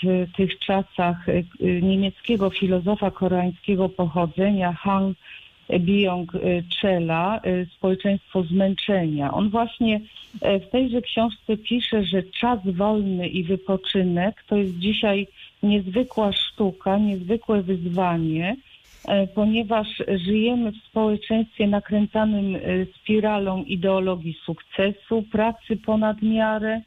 w 0.03 0.25
tych 0.37 0.59
czasach 0.59 1.25
niemieckiego 1.81 2.49
filozofa 2.49 3.11
koreańskiego 3.11 3.89
pochodzenia 3.89 4.73
Han 4.73 5.13
Byung-Chela, 5.69 7.41
e, 7.43 7.65
Społeczeństwo 7.65 8.43
zmęczenia. 8.43 9.33
On 9.33 9.49
właśnie 9.49 10.01
e, 10.41 10.59
w 10.59 10.69
tejże 10.69 11.01
książce 11.01 11.57
pisze, 11.57 12.03
że 12.03 12.23
czas 12.23 12.59
wolny 12.65 13.27
i 13.27 13.43
wypoczynek 13.43 14.43
to 14.47 14.55
jest 14.55 14.77
dzisiaj 14.77 15.27
niezwykła 15.63 16.31
sztuka, 16.33 16.97
niezwykłe 16.97 17.61
wyzwanie, 17.61 18.55
ponieważ 19.35 19.87
żyjemy 20.25 20.71
w 20.71 20.77
społeczeństwie 20.77 21.67
nakręcanym 21.67 22.57
spiralą 22.95 23.63
ideologii 23.63 24.37
sukcesu, 24.45 25.23
pracy 25.31 25.77
ponad 25.85 26.21
miarę, 26.21 26.81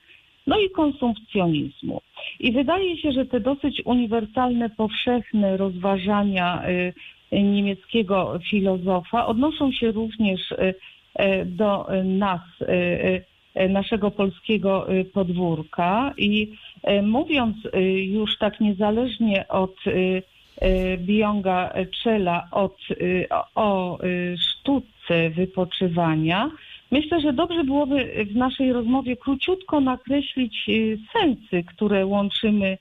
no 0.48 0.58
i 0.58 0.70
konsumpcjonizmu. 0.70 2.00
I 2.40 2.52
wydaje 2.52 2.96
się, 2.96 3.12
że 3.12 3.26
te 3.26 3.40
dosyć 3.40 3.82
uniwersalne, 3.84 4.70
powszechne 4.70 5.56
rozważania 5.56 6.68
y, 6.68 6.92
niemieckiego 7.32 8.38
filozofa 8.50 9.26
odnoszą 9.26 9.72
się 9.72 9.92
również 9.92 10.52
y, 10.52 10.74
y, 11.20 11.44
do 11.44 11.86
nas, 12.04 12.40
y, 12.62 13.68
naszego 13.68 14.10
polskiego 14.10 14.86
podwórka. 15.12 16.14
I 16.18 16.52
mówiąc 17.02 17.56
już 17.96 18.38
tak 18.38 18.60
niezależnie 18.60 19.48
od 19.48 19.74
Bionga 20.98 21.72
Czela, 22.02 22.48
od, 22.50 22.76
o- 23.54 23.98
sztuce 24.38 25.30
wypoczywania, 25.30 26.50
Myślę, 26.90 27.20
że 27.20 27.32
dobrze 27.32 27.64
byłoby 27.64 28.26
w 28.30 28.36
naszej 28.36 28.72
rozmowie 28.72 29.16
króciutko 29.16 29.80
nakreślić 29.80 30.66
sensy, 31.12 31.64
które 31.66 32.06
łączymy 32.06 32.78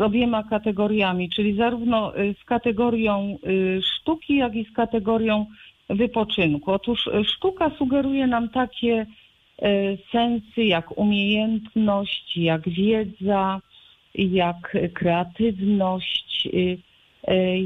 z 0.00 0.02
obiema 0.02 0.42
kategoriami, 0.42 1.30
czyli 1.30 1.56
zarówno 1.56 2.18
y, 2.18 2.34
z 2.42 2.44
kategorią 2.44 3.38
y, 3.46 3.80
sztuki, 3.82 4.36
jak 4.36 4.54
i 4.54 4.64
z 4.64 4.72
kategorią 4.72 5.46
wypoczynku. 5.90 6.72
Otóż 6.72 7.06
y, 7.06 7.24
sztuka 7.24 7.70
sugeruje 7.78 8.26
nam 8.26 8.48
takie 8.48 9.06
sensy 10.12 10.64
jak 10.64 10.98
umiejętność, 10.98 12.36
jak 12.36 12.68
wiedza, 12.68 13.60
jak 14.14 14.76
kreatywność, 14.94 16.48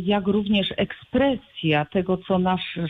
jak 0.04 0.26
również 0.26 0.74
ekspresja 0.76 1.84
tego, 1.84 2.16
co 2.16 2.38
nasze 2.38 2.88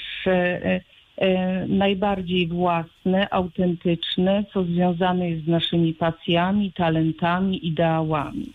najbardziej 1.69 2.49
własne, 2.49 3.29
autentyczne, 3.31 4.45
co 4.53 4.65
związane 4.65 5.31
jest 5.31 5.45
z 5.45 5.49
naszymi 5.49 5.95
pasjami, 5.95 6.73
talentami, 6.73 7.67
ideałami. 7.67 8.53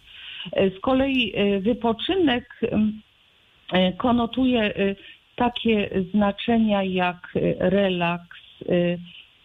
Y, 0.58 0.72
Z 0.78 0.80
kolei 0.80 1.34
y, 1.36 1.60
wypoczynek 1.60 2.60
ym, 2.74 3.02
y, 3.74 3.94
konotuje 3.98 4.74
takie 5.36 5.90
znaczenia 6.12 6.84
jak 6.84 7.34
relaks, 7.60 8.40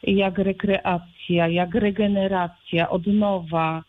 jak 0.02 0.38
rekreacja, 0.38 1.48
jak 1.48 1.74
regeneracja, 1.74 2.90
odnowa 2.90 3.84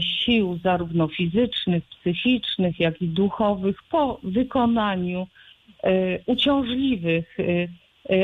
sił 0.00 0.58
zarówno 0.64 1.08
fizycznych, 1.08 1.84
psychicznych, 1.84 2.80
jak 2.80 3.02
i 3.02 3.08
duchowych 3.08 3.82
po 3.90 4.20
wykonaniu 4.22 5.26
uciążliwych, 6.26 7.36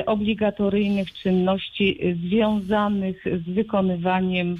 obligatoryjnych 0.07 1.12
czynności 1.12 1.99
związanych 2.25 3.25
z 3.25 3.51
wykonywaniem 3.51 4.57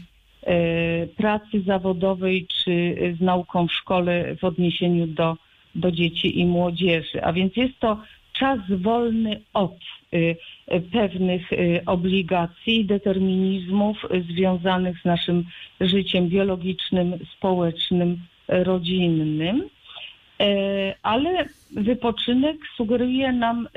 pracy 1.16 1.62
zawodowej 1.66 2.47
czy 2.47 2.97
z 3.18 3.20
nauką 3.20 3.68
w 3.68 3.72
szkole 3.72 4.36
w 4.36 4.45
odniesieniu 4.45 5.07
do, 5.07 5.36
do 5.74 5.90
dzieci 5.90 6.40
i 6.40 6.47
młodzieży. 6.47 7.24
A 7.24 7.32
więc 7.32 7.57
jest 7.57 7.78
to 7.80 7.99
czas 8.34 8.59
wolny 8.68 9.40
od 9.53 9.76
y, 10.14 10.36
pewnych 10.92 11.53
y, 11.53 11.80
obligacji 11.86 12.80
i 12.80 12.84
determinizmów 12.84 14.07
związanych 14.30 15.01
z 15.01 15.05
naszym 15.05 15.45
życiem 15.80 16.28
biologicznym, 16.28 17.18
społecznym, 17.36 18.20
rodzinnym. 18.49 19.68
E, 20.40 20.95
Ale 21.03 21.49
wypoczynek 21.70 22.57
sugeruje 22.76 23.32
nam 23.32 23.68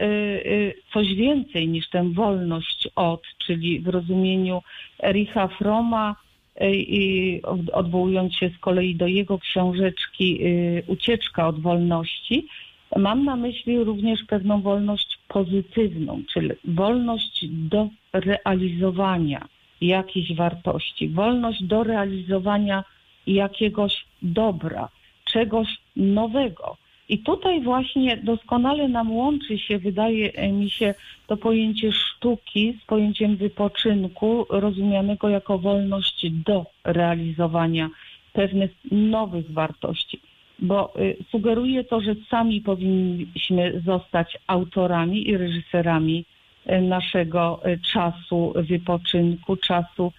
coś 0.93 1.15
więcej 1.15 1.68
niż 1.68 1.89
tę 1.89 2.13
wolność 2.13 2.88
od, 2.95 3.24
czyli 3.38 3.80
w 3.80 3.88
rozumieniu 3.88 4.61
Ericha 5.03 5.47
Froma, 5.47 6.15
i 6.62 7.41
od- 7.43 7.70
odwołując 7.70 8.36
się 8.36 8.49
z 8.49 8.58
kolei 8.58 8.95
do 8.95 9.08
jego 9.08 9.39
książeczki 9.39 10.45
y, 10.45 10.84
Ucieczka 10.88 11.47
od 11.47 11.60
wolności, 11.60 12.47
mam 12.95 13.26
na 13.26 13.36
myśli 13.36 13.84
również 13.84 14.24
pewną 14.24 14.62
wolność 14.62 15.20
pozytywną, 15.28 16.22
czyli 16.34 16.49
wolność 16.66 17.45
do 17.49 17.89
realizowania 18.14 19.47
jakichś 19.82 20.34
wartości, 20.34 21.10
wolność 21.10 21.64
do 21.64 21.84
realizowania 21.84 22.84
jakiegoś 23.28 24.05
dobra, 24.22 24.89
czegoś 25.26 25.68
nowego. 25.95 26.78
I 27.10 27.20
tutaj 27.20 27.62
właśnie 27.62 28.18
doskonale 28.18 28.88
nam 28.88 29.12
łączy 29.12 29.60
się, 29.60 29.80
wydaje 29.80 30.51
mi 30.51 30.70
się, 30.70 30.93
to 31.28 31.38
pojęcie 31.38 31.91
sztuki 31.91 32.78
z 32.84 32.86
pojęciem 32.86 33.36
wypoczynku, 33.36 34.45
rozumianego 34.49 35.30
jako 35.30 35.60
wolność 35.60 36.32
do 36.32 36.66
realizowania 36.84 37.89
pewnych 38.34 38.72
nowych 38.91 39.51
wartości. 39.51 40.20
Bo 40.60 40.93
y, 40.99 41.18
sugeruje 41.32 41.84
to, 41.84 42.01
że 42.01 42.16
sami 42.30 42.62
powinniśmy 42.62 43.82
zostać 43.86 44.38
autorami 44.47 45.30
i 45.30 45.38
reżyserami 45.38 46.26
y, 46.70 46.82
naszego 46.82 47.62
y, 47.68 47.80
czasu 47.93 48.53
wypoczynku, 48.55 49.58
czasu 49.58 50.12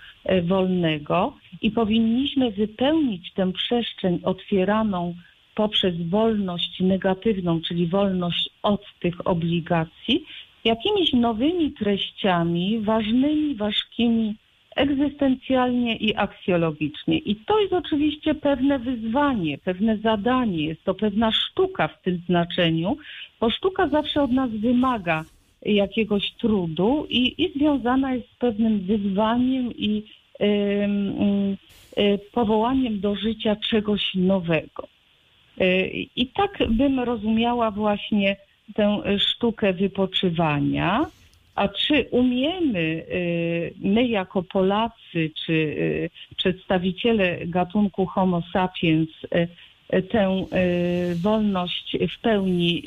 wolnego 0.42 1.36
i 1.62 1.70
powinniśmy 1.70 2.50
wypełnić 2.50 3.32
tę 3.32 3.52
przestrzeń 3.52 4.20
otwieraną 4.24 5.14
poprzez 5.58 5.94
wolność 6.08 6.80
negatywną, 6.80 7.60
czyli 7.60 7.86
wolność 7.86 8.50
od 8.62 8.82
tych 9.00 9.26
obligacji, 9.26 10.24
jakimiś 10.64 11.12
nowymi 11.12 11.72
treściami, 11.72 12.80
ważnymi, 12.80 13.54
ważkimi 13.54 14.34
egzystencjalnie 14.76 15.96
i 15.96 16.14
aksjologicznie. 16.16 17.18
I 17.18 17.36
to 17.36 17.60
jest 17.60 17.72
oczywiście 17.72 18.34
pewne 18.34 18.78
wyzwanie, 18.78 19.58
pewne 19.58 19.96
zadanie, 19.96 20.64
jest 20.64 20.84
to 20.84 20.94
pewna 20.94 21.32
sztuka 21.32 21.88
w 21.88 22.02
tym 22.02 22.20
znaczeniu, 22.26 22.96
bo 23.40 23.50
sztuka 23.50 23.88
zawsze 23.88 24.22
od 24.22 24.32
nas 24.32 24.50
wymaga 24.50 25.24
jakiegoś 25.62 26.32
trudu 26.40 27.06
i, 27.10 27.42
i 27.42 27.52
związana 27.56 28.14
jest 28.14 28.28
z 28.28 28.38
pewnym 28.38 28.80
wyzwaniem 28.80 29.72
i 29.76 30.02
ym, 30.40 31.22
ym, 31.22 31.56
y, 31.98 32.18
powołaniem 32.32 33.00
do 33.00 33.14
życia 33.14 33.56
czegoś 33.56 34.14
nowego. 34.14 34.97
Y, 35.60 36.08
I 36.16 36.26
tak 36.26 36.58
bym 36.70 37.00
rozumiała 37.00 37.70
właśnie 37.70 38.36
tę 38.74 39.02
sztukę 39.18 39.72
wypoczywania. 39.72 41.06
A 41.54 41.68
czy 41.68 42.06
umiemy 42.10 42.78
y, 42.78 43.74
my 43.80 44.08
jako 44.08 44.42
Polacy, 44.42 45.30
czy 45.46 45.52
y, 45.52 46.10
przedstawiciele 46.36 47.46
gatunku 47.46 48.06
Homo 48.06 48.42
sapiens 48.52 49.08
tę 50.10 50.44
wolność 51.22 51.96
w 52.16 52.20
pełni 52.20 52.82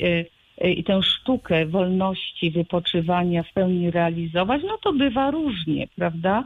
i 0.64 0.84
tę 0.84 1.02
sztukę 1.02 1.66
wolności 1.66 2.50
wypoczywania 2.50 3.42
w 3.42 3.52
pełni 3.52 3.90
realizować, 3.90 4.62
no 4.66 4.78
to 4.78 4.92
bywa 4.92 5.30
różnie, 5.30 5.88
prawda? 5.96 6.44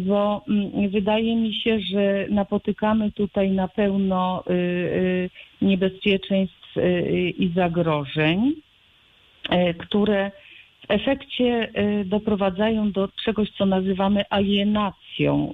Bo 0.00 0.44
mm, 0.48 0.90
wydaje 0.90 1.36
mi 1.36 1.54
się, 1.54 1.80
że 1.80 2.26
napotykamy 2.30 3.12
tutaj 3.12 3.50
na 3.50 3.68
pełno 3.68 4.44
y, 4.50 4.52
y, 4.52 5.30
niebezpieczeństw 5.62 6.76
y, 6.76 7.34
i 7.38 7.52
zagrożeń, 7.54 8.52
które 9.78 10.30
w 10.80 10.90
efekcie 10.90 11.72
doprowadzają 12.04 12.92
do 12.92 13.08
czegoś, 13.24 13.50
co 13.50 13.66
nazywamy 13.66 14.24
alienacją 14.30 15.52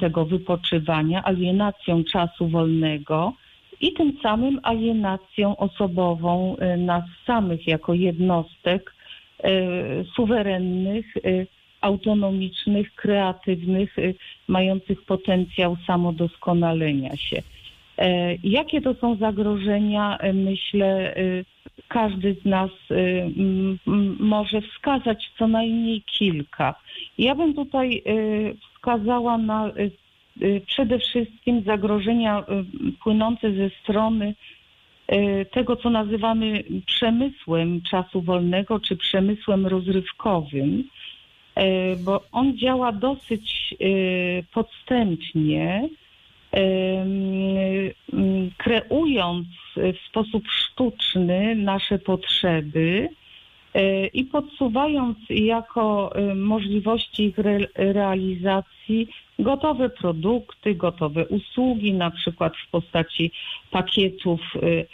tego 0.00 0.24
wypoczywania, 0.24 1.24
alienacją 1.24 2.04
czasu 2.04 2.48
wolnego 2.48 3.32
i 3.80 3.92
tym 3.92 4.12
samym 4.22 4.60
alienacją 4.62 5.56
osobową 5.56 6.56
nas 6.78 7.04
samych 7.26 7.66
jako 7.66 7.94
jednostek 7.94 8.94
suwerennych, 10.16 11.06
autonomicznych, 11.80 12.94
kreatywnych, 12.94 13.98
y, 13.98 14.14
mających 14.48 15.02
potencjał 15.02 15.76
samodoskonalenia 15.86 17.16
się. 17.16 17.42
E, 17.98 18.34
Jakie 18.44 18.80
to 18.80 18.94
są 18.94 19.16
zagrożenia? 19.16 20.18
E, 20.18 20.32
Myślę, 20.32 21.16
y, 21.16 21.44
każdy 21.88 22.36
z 22.42 22.44
nas 22.44 22.70
y, 22.90 23.30
może 24.20 24.60
wskazać 24.60 25.30
co 25.38 25.48
najmniej 25.48 26.02
kilka. 26.02 26.74
Ja 27.18 27.34
bym 27.34 27.54
tutaj 27.54 28.02
wskazała 28.74 29.38
na 29.38 29.72
przede 30.66 30.98
wszystkim 30.98 31.62
zagrożenia 31.62 32.44
płynące 33.02 33.52
ze 33.52 33.70
strony 33.70 34.34
tego, 35.50 35.76
co 35.76 35.90
nazywamy 35.90 36.64
przemysłem 36.86 37.82
czasu 37.82 38.22
wolnego, 38.22 38.80
czy 38.80 38.96
przemysłem 38.96 39.66
rozrywkowym, 39.66 40.84
bo 42.04 42.22
on 42.32 42.58
działa 42.58 42.92
dosyć 42.92 43.74
y, 43.80 44.44
podstępnie, 44.54 45.88
m, 46.52 48.00
kreując 48.56 49.46
w 49.76 50.08
sposób 50.08 50.48
sztuczny 50.48 51.54
nasze 51.54 51.98
potrzeby 51.98 53.08
e, 53.74 54.06
i 54.06 54.24
podsuwając 54.24 55.18
jako 55.30 56.16
e, 56.16 56.34
możliwości 56.34 57.24
ich 57.24 57.38
re, 57.38 57.58
realizacji 57.74 59.08
gotowe 59.38 59.90
produkty, 59.90 60.74
gotowe 60.74 61.26
usługi, 61.26 61.92
na 61.92 62.10
przykład 62.10 62.52
w 62.56 62.70
postaci 62.70 63.32
pakietów 63.70 64.40
e, 64.56 64.60
e, 64.66 64.84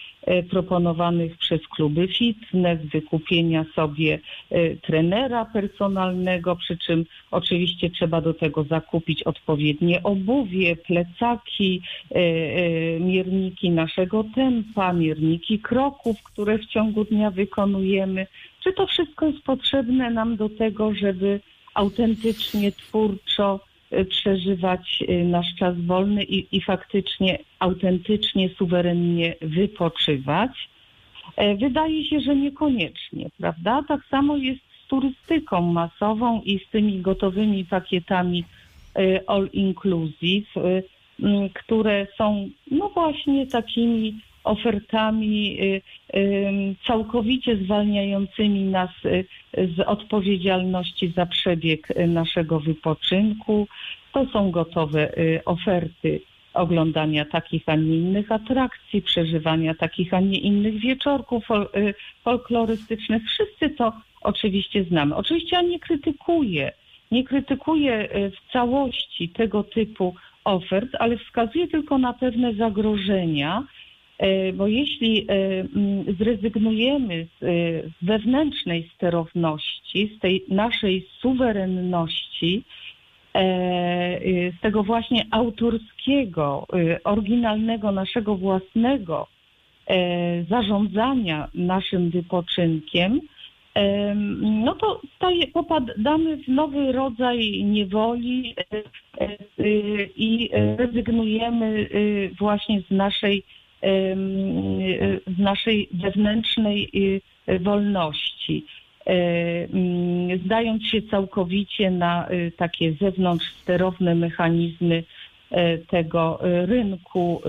proponowanych 0.50 1.36
przez 1.36 1.60
kluby 1.68 2.08
fitness, 2.08 2.80
wykupienia 2.80 3.64
sobie 3.74 4.18
e, 4.50 4.76
trenera 4.76 5.44
personalnego, 5.44 6.56
przy 6.56 6.78
czym 6.78 7.04
oczywiście 7.30 7.90
trzeba 7.90 8.20
do 8.20 8.34
tego 8.34 8.64
zakupić 8.64 9.22
odpowiednie 9.22 10.02
obuwie, 10.02 10.76
plecaki, 10.76 11.82
e, 12.10 12.14
e, 12.14 13.00
mierniki 13.00 13.70
naszego 13.70 14.24
tempa, 14.34 14.92
mierniki 14.92 15.58
kroków, 15.58 16.22
które 16.22 16.58
w 16.58 16.66
ciągu 16.66 17.04
dnia 17.04 17.30
wykonujemy. 17.30 18.26
Czy 18.64 18.72
to 18.72 18.86
wszystko 18.86 19.26
jest 19.26 19.42
potrzebne 19.42 20.10
nam 20.10 20.36
do 20.36 20.48
tego, 20.48 20.94
żeby 20.94 21.40
autentycznie, 21.74 22.72
twórczo 22.72 23.60
przeżywać 24.04 25.04
y, 25.08 25.24
nasz 25.24 25.54
czas 25.58 25.80
wolny 25.80 26.24
i, 26.24 26.56
i 26.56 26.60
faktycznie 26.60 27.38
autentycznie, 27.58 28.48
suwerennie 28.48 29.34
wypoczywać. 29.40 30.68
E, 31.36 31.56
Wydaje 31.56 32.04
się, 32.04 32.20
że 32.20 32.36
niekoniecznie, 32.36 33.30
prawda? 33.38 33.82
Tak 33.88 34.00
samo 34.10 34.36
jest 34.36 34.60
z 34.84 34.88
turystyką 34.88 35.60
masową 35.60 36.42
i 36.42 36.58
z 36.58 36.70
tymi 36.70 37.00
gotowymi 37.00 37.64
pakietami 37.64 38.44
e, 38.96 39.30
all 39.30 39.48
inclusive, 39.52 40.56
e, 40.56 40.82
które 41.54 42.06
są 42.18 42.48
no 42.70 42.88
właśnie 42.88 43.46
takimi 43.46 44.20
ofertami 44.44 45.56
y, 45.62 45.82
całkowicie 46.86 47.56
zwalniającymi 47.56 48.64
nas 48.64 48.90
y, 49.04 49.24
z 49.76 49.80
odpowiedzialności 49.80 51.12
za 51.16 51.26
przebieg 51.26 51.90
y, 51.90 52.06
naszego 52.06 52.60
wypoczynku. 52.60 53.66
To 54.12 54.26
są 54.26 54.50
gotowe 54.50 55.12
oferty 55.44 56.20
oglądania 56.54 57.24
takich, 57.24 57.62
a 57.66 57.76
nie 57.76 57.96
innych 57.96 58.32
atrakcji, 58.32 59.02
przeżywania 59.02 59.74
takich, 59.74 60.14
a 60.14 60.20
nie 60.20 60.38
innych 60.38 60.80
wieczorków 60.80 61.44
fol, 61.44 61.68
folklorystycznych. 62.24 63.22
Wszyscy 63.26 63.70
to 63.70 63.92
oczywiście 64.20 64.84
znamy. 64.84 65.16
Oczywiście 65.16 65.56
ja 65.56 65.62
nie 65.62 65.78
krytykuję, 65.78 66.72
nie 67.10 67.24
krytykuję 67.24 68.08
w 68.12 68.52
całości 68.52 69.28
tego 69.28 69.64
typu 69.64 70.14
ofert, 70.44 70.90
ale 70.98 71.18
wskazuję 71.18 71.68
tylko 71.68 71.98
na 71.98 72.12
pewne 72.12 72.54
zagrożenia, 72.54 73.64
bo 74.54 74.66
jeśli 74.66 75.26
e, 75.28 75.34
mm, 75.60 76.16
zrezygnujemy 76.18 77.26
z 77.40 77.42
e, 77.42 77.46
z 77.88 78.06
wewnętrznej 78.06 78.90
sterowności, 78.94 80.16
z 80.16 80.20
tej 80.20 80.44
naszej 80.48 81.06
suwerenności, 81.20 82.62
e, 83.34 83.38
e, 83.38 84.20
z 84.52 84.60
tego 84.60 84.82
właśnie 84.82 85.26
autorskiego, 85.30 86.66
e, 86.72 87.02
oryginalnego, 87.04 87.92
naszego 87.92 88.36
własnego 88.36 89.26
e, 89.86 90.44
zarządzania 90.44 91.48
naszym 91.54 92.10
wypoczynkiem, 92.10 93.20
em, 93.74 94.64
no 94.64 94.74
to 94.74 95.00
popadamy 95.52 96.36
w 96.36 96.48
nowy 96.48 96.92
rodzaj 96.92 97.64
niewoli 97.64 98.54
e, 98.58 98.76
e, 98.76 98.84
e, 99.24 99.36
i 100.16 100.50
e, 100.52 100.76
rezygnujemy 100.76 101.88
e, 101.90 102.34
właśnie 102.34 102.80
z 102.80 102.90
naszej 102.90 103.38
e, 103.38 103.63
naszej 105.38 105.88
wewnętrznej 105.92 106.90
e, 107.46 107.58
wolności, 107.58 108.64
e, 109.06 109.10
mm, 109.72 110.38
zdając 110.44 110.86
się 110.86 111.02
całkowicie 111.02 111.90
na 111.90 112.26
e, 112.26 112.50
takie 112.50 112.92
zewnątrzsterowne 112.92 114.14
mechanizmy 114.14 115.04
e, 115.50 115.78
tego 115.78 116.40
e, 116.42 116.66
rynku 116.66 117.42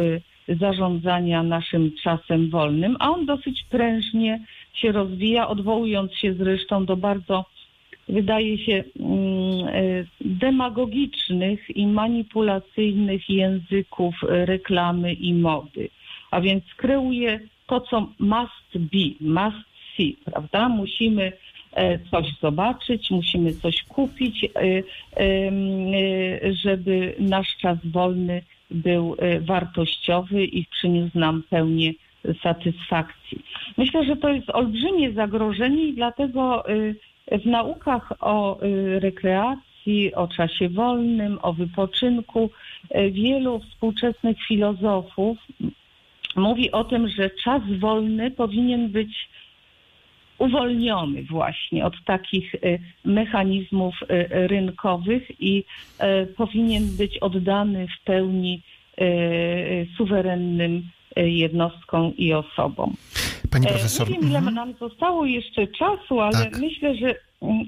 zarządzania 0.48 1.44
naszym 1.44 1.92
czasem 2.04 2.50
wolnym, 2.50 2.98
a 3.00 3.12
on 3.12 3.26
dosyć 3.26 3.66
prężnie 3.70 4.40
się 4.74 4.92
rozwija, 4.92 5.48
odwołując 5.48 6.14
się 6.14 6.34
zresztą 6.34 6.86
do 6.86 6.98
bardzo 6.98 7.46
wydaje 8.10 8.58
się 8.58 8.84
mm, 9.00 10.06
demagogicznych 10.22 11.78
i 11.78 11.88
manipulacyjnych 11.88 13.30
języków 13.30 14.16
reklamy 14.30 15.14
i 15.14 15.34
mody. 15.34 15.90
A 16.32 16.42
więc 16.42 16.64
kreuje 16.78 17.40
to, 17.68 17.82
co 17.82 18.08
must 18.20 18.78
be, 18.78 19.06
must 19.22 19.66
see, 19.98 20.18
prawda? 20.26 20.70
Musimy 20.70 21.32
e, 21.74 22.00
coś 22.00 22.26
zobaczyć, 22.42 23.12
musimy 23.12 23.54
coś 23.54 23.84
kupić, 23.84 24.44
e, 24.44 24.50
e, 24.54 24.84
żeby 26.54 27.16
nasz 27.20 27.58
czas 27.58 27.78
wolny 27.84 28.42
był 28.72 29.16
wartościowy 29.42 30.46
i 30.46 30.66
przyniósł 30.66 31.20
nam 31.20 31.44
pełnię 31.50 31.94
satysfakcji. 32.44 33.42
Myślę, 33.78 34.06
że 34.06 34.16
to 34.16 34.30
jest 34.30 34.50
olbrzymie 34.50 35.12
zagrożenie 35.12 35.84
i 35.84 35.94
dlatego 35.94 36.64
w 37.32 37.46
naukach 37.46 38.14
o 38.20 38.60
rekreacji, 39.00 40.16
o 40.16 40.28
czasie 40.28 40.70
wolnym, 40.70 41.40
o 41.42 41.54
wypoczynku 41.54 42.50
wielu 43.12 43.60
współczesnych 43.60 44.38
filozofów 44.48 45.38
mówi 46.36 46.72
o 46.72 46.84
tym, 46.84 47.10
że 47.10 47.30
czas 47.30 47.62
wolny 47.80 48.32
powinien 48.32 48.90
być 48.90 49.30
uwolniony 50.38 51.24
właśnie 51.24 51.86
od 51.86 51.94
takich 52.06 52.56
y, 52.56 52.80
mechanizmów 53.06 53.96
y, 54.02 54.48
rynkowych 54.48 55.42
i 55.42 55.64
y, 56.24 56.28
powinien 56.28 56.84
być 56.98 57.18
oddany 57.18 57.88
w 57.88 58.04
pełni 58.04 58.62
suwerennym 59.98 60.90
jednostkom 61.16 62.18
i 62.18 62.34
osobom. 62.34 62.94
Pani 63.52 63.66
E, 63.68 63.70
profesor, 63.70 64.10
Nie 64.10 64.14
wiem, 64.14 64.30
ile 64.30 64.38
mhm. 64.38 64.56
nam 64.56 64.74
zostało 64.74 65.26
jeszcze 65.26 65.68
czasu, 65.68 66.20
ale 66.20 66.34
Tak. 66.34 66.60
myślę, 66.60 66.96
że 66.96 67.16
mm, 67.42 67.66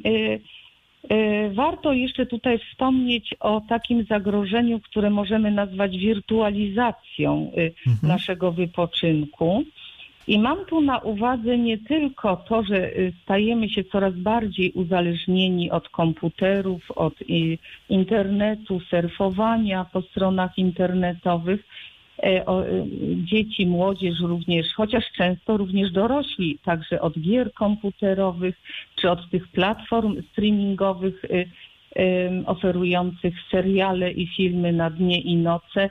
warto 1.54 1.94
jeszcze 1.94 2.26
tutaj 2.26 2.60
wspomnieć 2.60 3.36
o 3.40 3.62
takim 3.70 4.06
zagrożeniu, 4.06 4.80
które 4.80 5.10
możemy 5.10 5.52
nazwać 5.52 5.98
wirtualizacją 5.98 7.52
y, 7.58 7.74
naszego 8.04 8.52
wypoczynku. 8.52 9.64
I 10.28 10.40
mam 10.40 10.66
tu 10.66 10.82
na 10.82 11.00
uwadze 11.00 11.58
nie 11.58 11.78
tylko 11.78 12.38
to, 12.38 12.64
że 12.64 12.98
y, 12.98 13.14
stajemy 13.24 13.70
się 13.70 13.84
coraz 13.84 14.14
bardziej 14.14 14.72
uzależnieni 14.72 15.72
od 15.72 15.90
komputerów, 15.90 16.92
od 16.92 17.22
y, 17.22 17.58
internetu, 17.90 18.80
surfowania 18.80 19.86
po 19.94 20.02
stronach 20.02 20.58
internetowych, 20.58 21.64
o, 22.46 22.66
y, 22.66 22.86
dzieci, 23.16 23.66
młodzież 23.66 24.20
również, 24.20 24.74
chociaż 24.74 25.04
często 25.18 25.58
również 25.58 25.92
dorośli, 25.92 26.60
także 26.66 27.02
od 27.02 27.20
gier 27.20 27.54
komputerowych 27.54 28.56
czy 28.96 29.10
od 29.10 29.30
tych 29.30 29.48
platform 29.48 30.22
streamingowych 30.32 31.26
y, 31.26 31.50
oferujących 32.46 33.34
seriale 33.52 34.12
i 34.12 34.28
filmy 34.28 34.74
na 34.74 34.90
dnie 34.90 35.22
i 35.22 35.36
noce. 35.36 35.90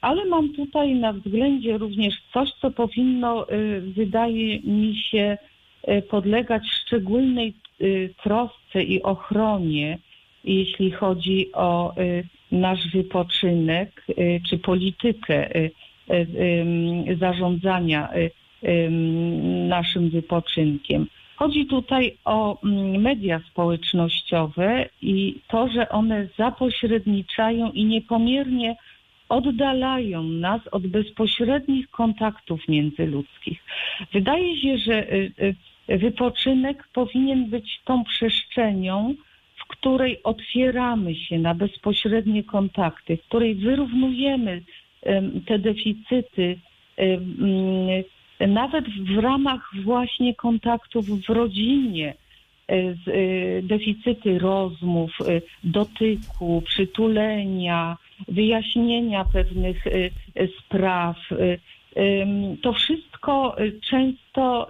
Ale 0.00 0.24
mam 0.24 0.52
tutaj 0.52 0.94
na 0.94 1.12
względzie 1.12 1.78
również 1.78 2.14
coś, 2.32 2.48
co 2.60 2.70
powinno, 2.70 3.50
y, 3.50 3.80
wydaje 3.80 4.60
mi 4.60 4.96
się, 4.96 5.38
y, 5.88 6.02
podlegać 6.02 6.62
szczególnej 6.70 7.54
trosce 8.22 8.82
i 8.82 9.02
ochronie, 9.02 9.98
jeśli 10.44 10.90
chodzi 10.90 11.52
o 11.52 11.94
nasz 12.54 12.88
wypoczynek 12.88 14.04
y, 14.08 14.40
czy 14.48 14.58
politykę 14.58 15.56
y, 15.56 15.70
y, 16.10 17.16
zarządzania 17.20 18.08
ym, 18.64 19.68
naszym 19.68 20.10
wypoczynkiem. 20.10 21.06
Chodzi 21.36 21.66
tutaj 21.66 22.16
o 22.24 22.62
mm, 22.62 23.02
media 23.02 23.40
społecznościowe 23.50 24.88
i 25.02 25.36
to, 25.48 25.68
że 25.68 25.88
one 25.88 26.28
zapośredniczają 26.38 27.70
i 27.70 27.84
niepomiernie 27.84 28.76
oddalają 29.28 30.22
nas 30.22 30.60
od 30.70 30.86
bezpośrednich 30.86 31.90
kontaktów 31.90 32.68
międzyludzkich. 32.68 33.64
Wydaje 34.12 34.60
się, 34.60 34.78
że 34.78 35.06
wypoczynek 35.88 36.88
powinien 36.92 37.50
być 37.50 37.80
tą 37.84 38.04
przestrzenią, 38.04 39.14
w 39.64 39.68
której 39.68 40.22
otwieramy 40.22 41.14
się 41.14 41.38
na 41.38 41.54
bezpośrednie 41.54 42.44
kontakty, 42.44 43.16
w 43.16 43.22
której 43.22 43.54
wyrównujemy 43.54 44.62
em, 45.02 45.40
te 45.46 45.58
deficyty, 45.58 46.58
mm, 46.96 48.04
nawet 48.40 48.84
w 48.88 49.18
ramach 49.18 49.70
właśnie 49.84 50.34
kontaktów 50.34 51.06
w 51.06 51.28
rodzinie, 51.28 52.14
e, 52.68 52.74
e, 52.74 52.94
deficyty 53.62 54.38
rozmów, 54.38 55.10
e, 55.20 55.40
dotyku, 55.64 56.62
przytulenia, 56.66 57.96
wyjaśnienia 58.28 59.24
pewnych 59.24 59.84
spraw. 60.58 61.16
To 62.62 62.72
wszystko 62.72 63.56
często 63.90 64.68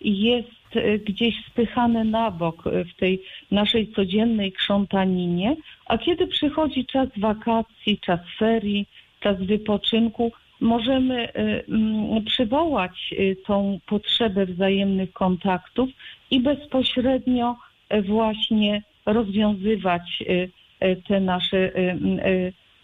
jest 0.00 0.63
gdzieś 1.04 1.46
spychane 1.46 2.04
na 2.04 2.30
bok 2.30 2.66
e, 2.66 2.84
w 2.84 2.94
tej 2.94 3.22
naszej 3.50 3.92
codziennej 3.92 4.52
krzątaninie, 4.52 5.56
a 5.86 5.98
kiedy 5.98 6.26
przychodzi 6.26 6.86
czas 6.86 7.08
wakacji, 7.16 7.98
czas 7.98 8.20
ferii, 8.38 8.86
czas 9.20 9.36
wypoczynku, 9.38 10.32
możemy 10.60 11.28
e, 11.28 11.64
mm, 11.68 12.24
przywołać 12.24 13.14
tą 13.46 13.78
potrzebę 13.86 14.46
wzajemnych 14.46 15.12
kontaktów 15.12 15.90
i 16.30 16.40
bezpośrednio 16.40 17.56
właśnie 18.04 18.82
rozwiązywać 19.06 20.22
te 21.08 21.20
nasze 21.20 21.72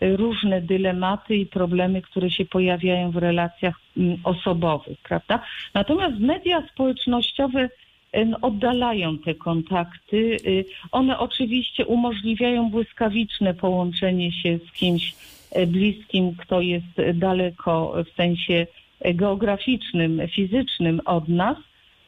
różne 0.01 0.61
dylematy 0.61 1.37
i 1.37 1.47
problemy, 1.47 2.03
które 2.03 2.31
się 2.31 2.45
pojawiają 2.45 3.11
w 3.11 3.17
relacjach 3.17 3.75
mm, 3.97 4.17
osobowych, 4.25 4.99
prawda? 5.03 5.43
Natomiast 5.75 6.19
media 6.19 6.63
społecznościowe 6.73 7.69
e, 8.13 8.25
no, 8.25 8.39
oddalają 8.43 9.19
te 9.19 9.35
kontakty. 9.35 10.37
Y, 10.47 10.65
One 10.93 11.19
oczywiście 11.19 11.87
umożliwiają 11.87 12.71
błyskawiczne 12.71 13.55
połączenie 13.55 14.33
się 14.33 14.59
z 14.69 14.73
kimś 14.73 15.15
e, 15.51 15.67
bliskim, 15.67 16.35
kto 16.37 16.61
jest 16.61 17.01
daleko 17.15 17.95
w 18.13 18.17
sensie 18.17 18.67
geograficznym, 19.15 20.23
fizycznym 20.29 21.01
od 21.05 21.29
nas, 21.29 21.57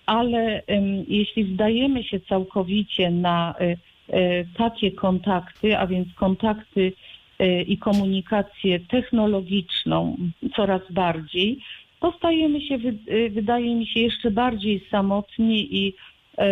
ale 0.06 0.62
jeśli 1.08 1.54
zdajemy 1.54 2.04
się 2.04 2.20
całkowicie 2.20 3.10
na 3.10 3.54
e, 3.60 3.76
e, 4.08 4.44
takie 4.44 4.92
kontakty, 4.92 5.78
a 5.78 5.86
więc 5.86 6.14
kontakty 6.14 6.92
e, 6.92 7.11
i 7.46 7.78
komunikację 7.78 8.80
technologiczną 8.80 10.16
coraz 10.56 10.82
bardziej, 10.90 11.58
to 12.00 12.12
stajemy 12.18 12.60
się, 12.60 12.74
e, 12.74 13.30
wydaje 13.30 13.74
mi 13.74 13.86
się, 13.86 14.00
jeszcze 14.00 14.30
bardziej 14.30 14.86
samotni 14.90 15.76
i 15.76 15.94
e, 16.38 16.44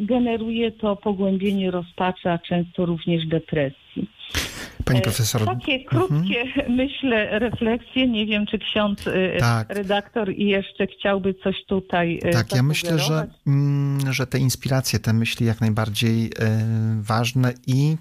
generuje 0.00 0.70
to 0.72 0.96
pogłębienie 0.96 1.70
rozpaczy, 1.70 2.30
a 2.30 2.38
często 2.38 2.86
również 2.86 3.26
depresji. 3.26 4.08
Pani 4.84 4.98
E, 4.98 5.02
profesor. 5.02 5.44
Takie 5.44 5.84
krótkie, 5.84 6.44
myślę, 6.68 7.38
refleksje. 7.38 8.08
Nie 8.08 8.26
wiem, 8.26 8.46
czy 8.46 8.58
ksiądz 8.58 9.06
e, 9.06 9.38
Tak. 9.38 9.70
redaktor 9.70 10.32
i 10.32 10.46
jeszcze 10.46 10.86
chciałby 10.86 11.34
coś 11.34 11.56
tutaj 11.68 12.20
e, 12.22 12.30
Tak, 12.30 12.52
ja 12.52 12.62
myślę, 12.62 12.98
że, 12.98 13.26
mm, 13.46 14.12
że 14.12 14.26
te 14.26 14.38
inspiracje, 14.38 14.98
te 14.98 15.12
myśli 15.12 15.46
jak 15.46 15.60
najbardziej 15.60 16.30
ważne 17.00 17.52
i 17.66 17.96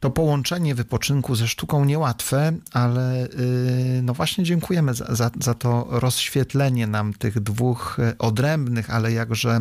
to 0.00 0.10
połączenie 0.10 0.74
wypoczynku 0.74 1.34
ze 1.34 1.48
sztuką 1.48 1.84
niełatwe, 1.84 2.52
ale 2.72 3.28
no 4.02 4.14
właśnie 4.14 4.44
dziękujemy 4.44 4.94
za, 4.94 5.14
za, 5.14 5.30
za 5.40 5.54
to 5.54 5.86
rozświetlenie 5.90 6.86
nam 6.86 7.12
tych 7.12 7.40
dwóch 7.40 7.96
odrębnych, 8.18 8.90
ale 8.90 9.12
jakże 9.12 9.60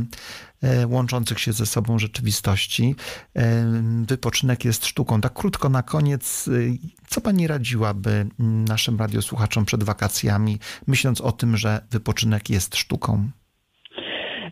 łączących 0.89 1.39
się 1.39 1.51
ze 1.53 1.66
sobą 1.66 1.99
rzeczywistości. 1.99 2.95
E, 3.36 3.66
Wypoczynek 4.07 4.66
jest 4.66 4.86
sztuką. 4.86 5.22
Tak 5.22 5.34
krótko 5.34 5.70
na 5.70 5.84
koniec, 5.84 6.47
y, 6.47 6.78
co 7.07 7.22
pani 7.22 7.47
radziłaby 7.47 8.26
naszym 8.68 8.99
radiosłuchaczom 8.99 9.66
przed 9.66 9.84
wakacjami, 9.84 10.57
myśląc 10.88 11.22
o 11.22 11.32
tym, 11.32 11.57
że 11.57 11.82
wypoczynek 11.91 12.49
jest 12.49 12.76
sztuką? 12.76 13.30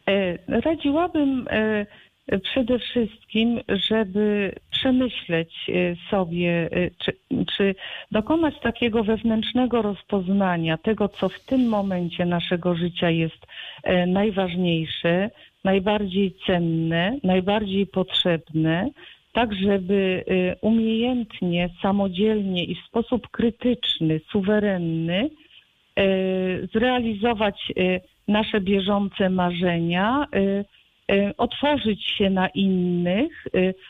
E, 0.08 0.62
Radziłabym 0.62 1.46
e, 1.50 1.86
przede 2.38 2.80
wszystkim, 2.80 3.60
żeby 3.90 4.56
przemyśleć 4.72 5.54
e, 5.70 5.96
sobie, 6.12 6.70
e, 6.72 6.90
czy, 6.98 7.14
czy 7.58 7.76
dokonać 8.12 8.54
takiego 8.60 9.04
wewnętrznego 9.04 9.82
rozpoznania 9.82 10.78
tego, 10.78 11.10
co 11.10 11.30
w 11.30 11.40
tym 11.40 11.70
momencie 11.70 12.26
naszego 12.26 12.76
życia 12.76 13.10
jest 13.10 13.46
e, 13.84 14.06
najważniejsze, 14.06 15.30
najbardziej 15.64 16.36
cenne, 16.46 17.18
najbardziej 17.24 17.88
potrzebne, 17.88 18.90
tak 19.34 19.56
żeby 19.56 20.24
e, 20.28 20.56
umiejętnie, 20.56 21.70
samodzielnie 21.82 22.64
i 22.64 22.76
w 22.76 22.88
sposób 22.88 23.28
krytyczny, 23.28 24.22
suwerenny 24.32 25.30
e, 25.96 26.08
zrealizować 26.74 27.72
e, 27.78 28.00
nasze 28.28 28.62
bieżące 28.62 29.30
marzenia, 29.30 30.26
otworzyć 31.38 32.06
się 32.06 32.30
na 32.30 32.48
innych, 32.48 33.48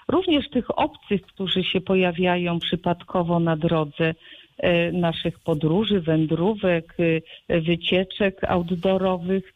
również 0.08 0.50
tych 0.50 0.80
obcych, 0.80 1.22
którzy 1.22 1.64
się 1.64 1.82
pojawiają 1.82 2.60
przypadkowo 2.60 3.40
na 3.40 3.58
drodze 3.58 4.14
naszych 4.94 5.40
podróży, 5.40 6.02
wędrówek, 6.02 6.98
wycieczek 7.50 8.44
outdoorowych, 8.44 9.54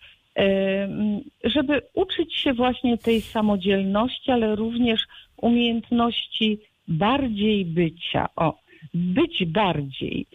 żeby 1.43 1.81
uczyć 1.93 2.35
się 2.35 2.53
właśnie 2.53 2.97
tej 2.97 3.21
samodzielności, 3.21 4.31
ale 4.31 4.55
również 4.55 5.01
umiejętności 5.37 6.59
bardziej 6.87 7.65
bycia. 7.65 8.29
O, 8.35 8.55
być 8.93 9.45
bardziej. 9.45 10.25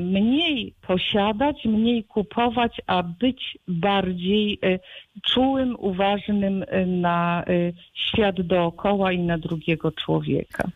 Mniej 0.00 0.74
posiadać, 0.86 1.64
mniej 1.64 2.04
kupować, 2.04 2.80
a 2.86 3.02
być 3.02 3.58
bardziej 3.68 4.58
e, 4.62 4.78
czułym, 5.22 5.76
uważnym 5.78 6.64
e, 6.68 6.86
na 6.86 7.44
e, 7.44 7.72
świat 7.94 8.40
dookoła 8.40 9.12
i 9.12 9.18
na 9.18 9.38
drugiego 9.38 9.92
człowieka. 9.92 10.70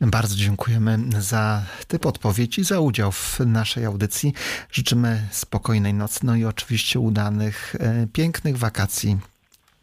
Bardzo 0.00 0.36
dziękujemy 0.36 0.98
za 1.18 1.62
te 1.88 1.98
podpowiedzi, 1.98 2.64
za 2.64 2.80
udział 2.80 3.12
w 3.12 3.40
naszej 3.40 3.84
audycji. 3.84 4.32
Życzymy 4.72 5.18
spokojnej 5.30 5.94
nocy, 5.94 6.26
no 6.26 6.36
i 6.36 6.44
oczywiście 6.44 7.00
udanych, 7.00 7.76
e, 7.80 8.06
pięknych 8.12 8.58
wakacji. 8.58 9.16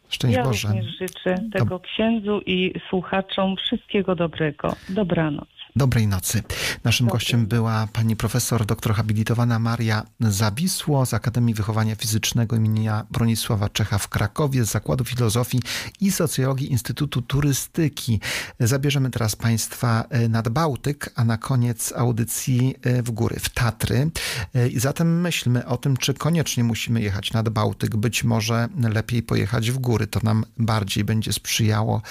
Szczęść 0.08 0.36
ja 0.36 0.44
Boże. 0.44 0.68
również 0.68 0.98
życzę 0.98 1.34
tego 1.52 1.80
księdzu 1.80 2.40
i 2.46 2.72
słuchaczom 2.90 3.56
wszystkiego 3.56 4.14
dobrego. 4.14 4.76
Dobranoc. 4.88 5.57
Dobrej 5.78 6.06
nocy. 6.06 6.42
Naszym 6.84 7.06
gościem 7.06 7.46
była 7.46 7.88
pani 7.92 8.16
profesor 8.16 8.66
doktor 8.66 8.94
habilitowana 8.94 9.58
Maria 9.58 10.02
Zawisło 10.20 11.06
z 11.06 11.14
Akademii 11.14 11.54
Wychowania 11.54 11.96
Fizycznego 11.96 12.56
imienia 12.56 13.06
Bronisława 13.10 13.68
Czecha 13.68 13.98
w 13.98 14.08
Krakowie 14.08 14.64
z 14.64 14.70
Zakładu 14.70 15.04
Filozofii 15.04 15.60
i 16.00 16.12
Socjologii 16.12 16.72
Instytutu 16.72 17.22
Turystyki. 17.22 18.20
Zabierzemy 18.60 19.10
teraz 19.10 19.36
państwa 19.36 20.04
e, 20.10 20.28
nad 20.28 20.48
Bałtyk, 20.48 21.10
a 21.14 21.24
na 21.24 21.36
koniec 21.36 21.92
audycji 21.96 22.74
e, 22.82 23.02
w 23.02 23.10
góry, 23.10 23.36
w 23.40 23.48
Tatry. 23.48 24.10
E, 24.54 24.68
I 24.68 24.80
zatem 24.80 25.20
myślmy 25.20 25.66
o 25.66 25.76
tym, 25.76 25.96
czy 25.96 26.14
koniecznie 26.14 26.64
musimy 26.64 27.00
jechać 27.00 27.32
nad 27.32 27.48
Bałtyk. 27.48 27.96
Być 27.96 28.24
może 28.24 28.68
lepiej 28.94 29.22
pojechać 29.22 29.70
w 29.70 29.78
góry. 29.78 30.06
To 30.06 30.20
nam 30.22 30.44
bardziej 30.56 31.04
będzie 31.04 31.32
sprzyjało, 31.32 32.02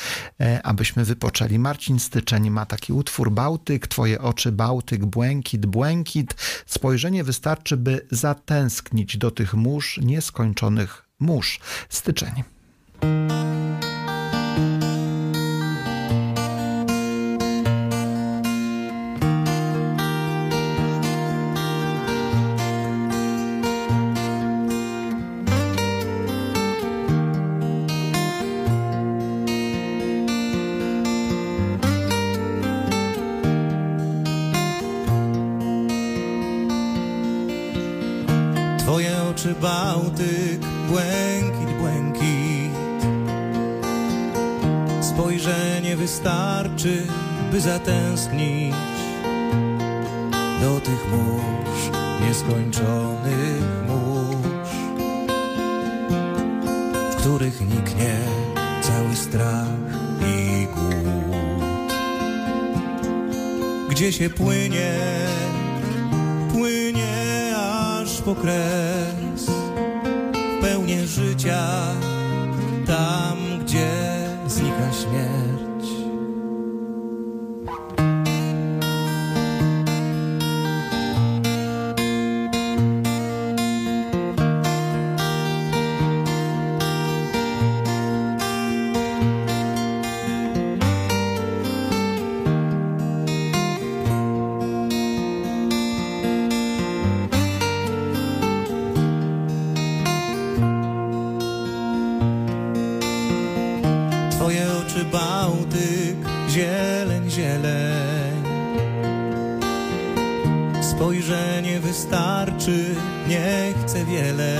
abyśmy 0.63 1.05
wypoczęli. 1.05 1.59
Marcin 1.59 1.99
Styczeń 1.99 2.49
ma 2.49 2.65
taki 2.65 2.93
utwór 2.93 3.31
Bałtyk, 3.31 3.56
twoje 3.87 4.21
oczy 4.21 4.51
Bałtyk, 4.51 5.05
błękit, 5.05 5.65
błękit. 5.65 6.35
Spojrzenie 6.65 7.23
wystarczy, 7.23 7.77
by 7.77 8.05
zatęsknić 8.11 9.17
do 9.17 9.31
tych 9.31 9.53
mórz, 9.53 9.99
nieskończonych 10.03 11.05
mórz. 11.19 11.59
Styczeń. 11.89 12.43
Oczy 104.97 105.05
Bałtyk, 105.05 106.17
zieleń, 106.49 107.29
zieleń. 107.29 108.43
Spojrzenie 110.81 111.79
wystarczy, 111.79 112.95
nie 113.27 113.73
chcę 113.81 114.05
wiele. 114.05 114.57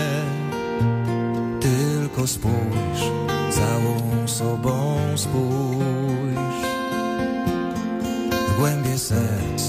Tylko 1.61 2.27
spójrz, 2.27 3.01
całą 3.51 4.27
sobą 4.27 4.97
spójrz. 5.15 6.67
W 8.47 8.59
głębie 8.59 8.97
serc, 8.97 9.67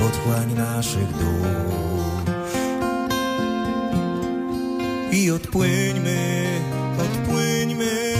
w 0.00 0.06
otchłań 0.06 0.54
naszych 0.54 1.12
dusz. 1.12 2.34
I 5.12 5.30
odpłyńmy, 5.30 6.46
odpłyńmy 6.98 8.14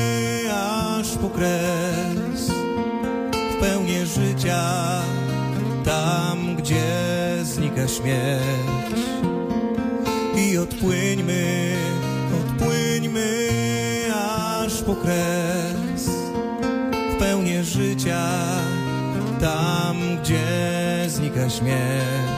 aż 1.05 1.17
po 1.17 1.29
kres, 1.31 1.84
I 10.37 10.59
odpłyńmy, 10.59 11.77
odpłyńmy 12.41 13.49
aż 14.15 14.83
po 14.83 14.95
kres, 14.95 16.11
w 17.15 17.19
pełnię 17.19 17.65
życia, 17.65 18.29
tam 19.41 19.97
gdzie 20.23 21.05
znika 21.09 21.51
śmierć. 21.51 22.34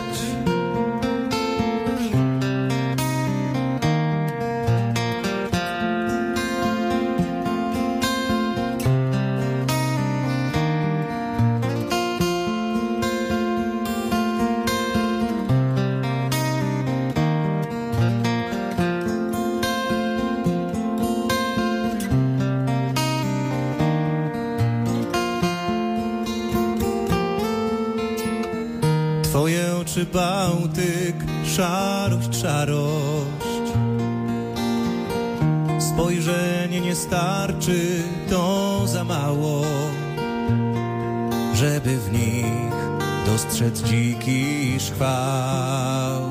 Dostrzec 43.56 43.82
dziki 43.90 44.76
szwał. 44.80 46.22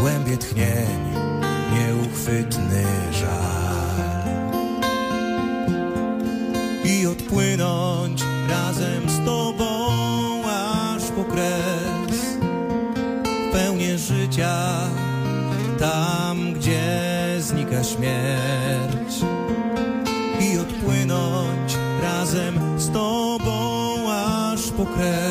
Głębie 0.00 0.38
tchnień, 0.38 1.00
nieuchwytny 1.72 2.84
żal. 3.12 4.30
I 6.84 7.06
odpłynąć 7.06 8.22
razem 8.48 9.10
z 9.10 9.24
Tobą 9.24 9.88
aż 10.48 11.02
po 11.02 11.24
kres 11.24 11.79
aż 25.02 25.29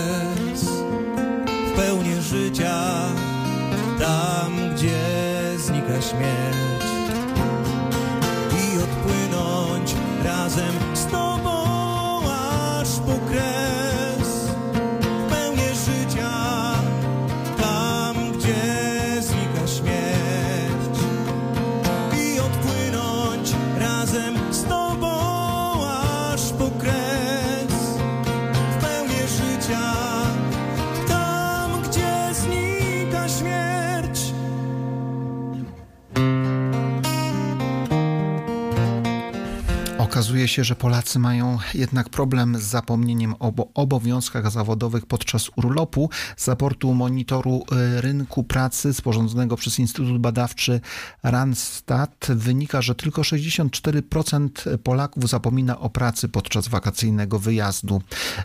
Okazuje 40.39 40.55
się, 40.55 40.63
że 40.63 40.75
Polacy 40.75 41.19
mają 41.19 41.57
jednak 41.73 42.09
problem 42.09 42.57
z 42.57 42.63
zapomnieniem 42.63 43.35
o 43.39 43.47
obo- 43.47 43.67
obowiązkach 43.73 44.51
zawodowych 44.51 45.05
podczas 45.05 45.49
urlopu. 45.55 46.09
Z 46.37 46.47
raportu 46.47 46.93
monitoru 46.93 47.63
y, 47.97 48.01
rynku 48.01 48.43
pracy 48.43 48.93
sporządzonego 48.93 49.55
przez 49.57 49.79
Instytut 49.79 50.17
Badawczy 50.17 50.81
Randstad 51.23 52.27
wynika, 52.29 52.81
że 52.81 52.95
tylko 52.95 53.21
64% 53.21 54.77
Polaków 54.77 55.29
zapomina 55.29 55.79
o 55.79 55.89
pracy 55.89 56.29
podczas 56.29 56.67
wakacyjnego 56.67 57.39
wyjazdu. 57.39 58.01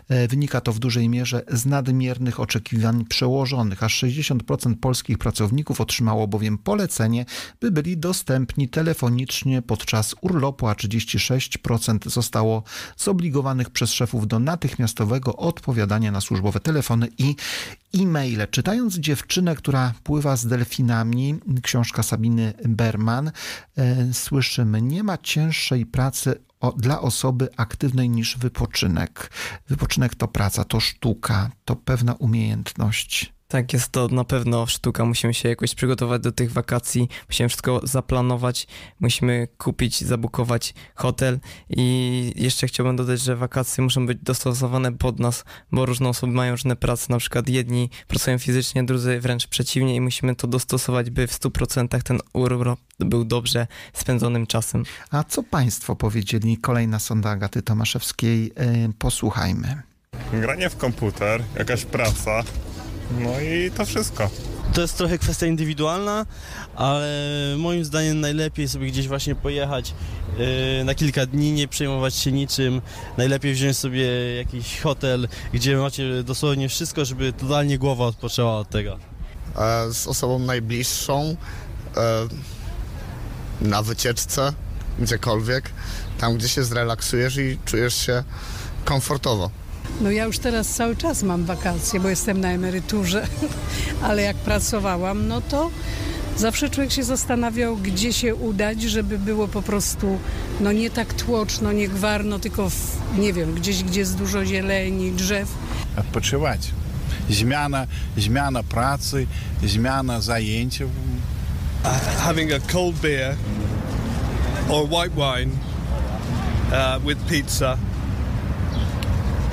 E, 0.09 0.27
Wynika 0.27 0.61
to 0.61 0.73
w 0.73 0.79
dużej 0.79 1.09
mierze 1.09 1.43
z 1.51 1.65
nadmiernych 1.65 2.39
oczekiwań 2.39 3.05
przełożonych. 3.05 3.83
Aż 3.83 4.03
60% 4.03 4.75
polskich 4.75 5.17
pracowników 5.17 5.81
otrzymało 5.81 6.27
bowiem 6.27 6.57
polecenie, 6.57 7.25
by 7.61 7.71
byli 7.71 7.97
dostępni 7.97 8.69
telefonicznie 8.69 9.61
podczas 9.61 10.15
urlopu, 10.21 10.67
a 10.67 10.73
36% 10.73 11.84
zostało 12.05 12.63
zobligowanych 12.97 13.69
przez 13.69 13.91
szefów 13.91 14.27
do 14.27 14.39
natychmiastowego 14.39 15.35
odpowiadania 15.35 16.11
na 16.11 16.21
służbowe 16.21 16.59
telefony 16.59 17.07
i 17.17 17.35
e-maile. 17.93 18.47
Czytając 18.51 18.95
dziewczynę, 18.95 19.55
która 19.55 19.93
pływa 20.03 20.35
z 20.37 20.47
delfinami, 20.47 21.39
książka 21.63 22.03
Sabiny 22.03 22.53
Berman, 22.65 23.31
e, 23.77 24.13
słyszymy, 24.13 24.81
nie 24.81 25.03
ma 25.03 25.17
cięższej 25.17 25.85
pracy 25.85 26.35
dla 26.77 27.01
osoby 27.01 27.49
aktywnej 27.57 28.09
niż 28.09 28.37
wypoczynek. 28.37 29.31
Wypoczynek 29.69 30.15
to 30.15 30.27
praca, 30.27 30.63
to 30.63 30.79
sztuka, 30.79 31.49
to 31.65 31.75
pewna 31.75 32.13
umiejętność. 32.13 33.34
Tak, 33.55 33.73
jest 33.73 33.91
to 33.91 34.07
na 34.07 34.23
pewno 34.23 34.65
sztuka. 34.65 35.05
Musimy 35.05 35.33
się 35.33 35.49
jakoś 35.49 35.75
przygotować 35.75 36.21
do 36.21 36.31
tych 36.31 36.51
wakacji, 36.51 37.09
musimy 37.29 37.49
wszystko 37.49 37.81
zaplanować, 37.83 38.67
musimy 38.99 39.47
kupić, 39.57 40.01
zabukować 40.01 40.73
hotel 40.95 41.39
i 41.69 42.33
jeszcze 42.35 42.67
chciałbym 42.67 42.95
dodać, 42.95 43.21
że 43.21 43.35
wakacje 43.35 43.83
muszą 43.83 44.05
być 44.05 44.17
dostosowane 44.21 44.93
pod 44.93 45.19
nas, 45.19 45.43
bo 45.71 45.85
różne 45.85 46.09
osoby 46.09 46.33
mają 46.33 46.51
różne 46.51 46.75
prace, 46.75 47.05
na 47.09 47.17
przykład 47.17 47.49
jedni 47.49 47.89
pracują 48.07 48.37
fizycznie, 48.39 48.83
drudzy 48.83 49.19
wręcz 49.19 49.47
przeciwnie 49.47 49.95
i 49.95 50.01
musimy 50.01 50.35
to 50.35 50.47
dostosować, 50.47 51.09
by 51.09 51.27
w 51.27 51.39
100% 51.39 52.01
ten 52.01 52.19
urlop 52.33 52.79
był 52.99 53.25
dobrze 53.25 53.67
spędzonym 53.93 54.47
czasem. 54.47 54.83
A 55.11 55.23
co 55.23 55.43
Państwo 55.43 55.95
powiedzieli? 55.95 56.57
Kolejna 56.57 56.99
sonda 56.99 57.29
Agaty 57.29 57.61
Tomaszewskiej. 57.61 58.51
E, 58.55 58.89
Posłuchajmy. 58.99 59.81
Granie 60.33 60.69
w 60.69 60.77
komputer, 60.77 61.43
jakaś 61.57 61.85
praca, 61.85 62.43
no 63.11 63.39
i 63.39 63.71
to 63.71 63.85
wszystko. 63.85 64.29
To 64.73 64.81
jest 64.81 64.97
trochę 64.97 65.17
kwestia 65.17 65.45
indywidualna, 65.45 66.25
ale 66.75 67.09
moim 67.57 67.85
zdaniem 67.85 68.21
najlepiej 68.21 68.69
sobie 68.69 68.87
gdzieś 68.87 69.07
właśnie 69.07 69.35
pojechać 69.35 69.93
yy, 70.37 70.83
na 70.83 70.95
kilka 70.95 71.25
dni, 71.25 71.51
nie 71.51 71.67
przejmować 71.67 72.15
się 72.15 72.31
niczym. 72.31 72.81
Najlepiej 73.17 73.53
wziąć 73.53 73.77
sobie 73.77 74.35
jakiś 74.35 74.81
hotel, 74.81 75.27
gdzie 75.53 75.77
macie 75.77 76.23
dosłownie 76.23 76.69
wszystko, 76.69 77.05
żeby 77.05 77.33
totalnie 77.33 77.77
głowa 77.77 78.05
odpoczęła 78.05 78.57
od 78.57 78.69
tego. 78.69 78.99
e, 79.57 79.93
z 79.93 80.07
osobą 80.07 80.39
najbliższą, 80.39 81.35
e, 81.97 82.27
na 83.61 83.81
wycieczce, 83.83 84.53
gdziekolwiek, 84.99 85.69
tam 86.17 86.37
gdzie 86.37 86.49
się 86.49 86.63
zrelaksujesz 86.63 87.37
i 87.37 87.57
czujesz 87.65 87.95
się 88.05 88.23
komfortowo. 88.85 89.49
No 90.01 90.11
ja 90.11 90.25
już 90.25 90.39
teraz 90.39 90.67
cały 90.67 90.95
czas 90.95 91.23
mam 91.23 91.45
wakacje, 91.45 91.99
bo 91.99 92.09
jestem 92.09 92.41
na 92.41 92.49
emeryturze, 92.49 93.27
ale 94.07 94.21
jak 94.21 94.35
pracowałam, 94.35 95.27
no 95.27 95.41
to 95.41 95.71
zawsze 96.37 96.69
człowiek 96.69 96.91
się 96.91 97.03
zastanawiał, 97.03 97.77
gdzie 97.77 98.13
się 98.13 98.35
udać, 98.35 98.81
żeby 98.81 99.19
było 99.19 99.47
po 99.47 99.61
prostu, 99.61 100.19
no 100.59 100.71
nie 100.71 100.89
tak 100.89 101.13
tłoczno, 101.13 101.71
nie 101.71 101.87
gwarno, 101.87 102.39
tylko 102.39 102.69
w, 102.69 102.97
nie 103.17 103.33
wiem, 103.33 103.53
gdzieś, 103.53 103.83
gdzie 103.83 103.99
jest 103.99 104.17
dużo 104.17 104.45
zieleni, 104.45 105.11
drzew. 105.11 105.49
Odpoczywać. 105.97 106.71
Zmiana, 107.29 107.87
zmiana 108.17 108.63
pracy, 108.63 109.27
zmiana 109.63 110.21
zajęć. 110.21 110.83
having 112.17 112.51
a 112.51 112.59
cold 112.59 112.95
beer 113.01 113.37
or 114.69 114.87
white 114.87 115.15
wine 115.15 115.51
uh, 116.71 116.99
with 117.05 117.17
pizza 117.27 117.77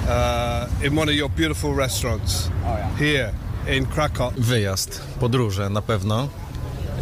uh, 0.08 0.86
in 0.86 0.98
one 0.98 1.08
of 1.08 1.14
your 1.16 1.30
beautiful 1.30 1.74
restaurants 1.76 2.50
here 2.98 3.32
in 3.76 3.86
Krakow. 3.86 4.32
Wyjazd, 4.36 5.00
podróże 5.20 5.70
na 5.70 5.82
pewno. 5.82 6.28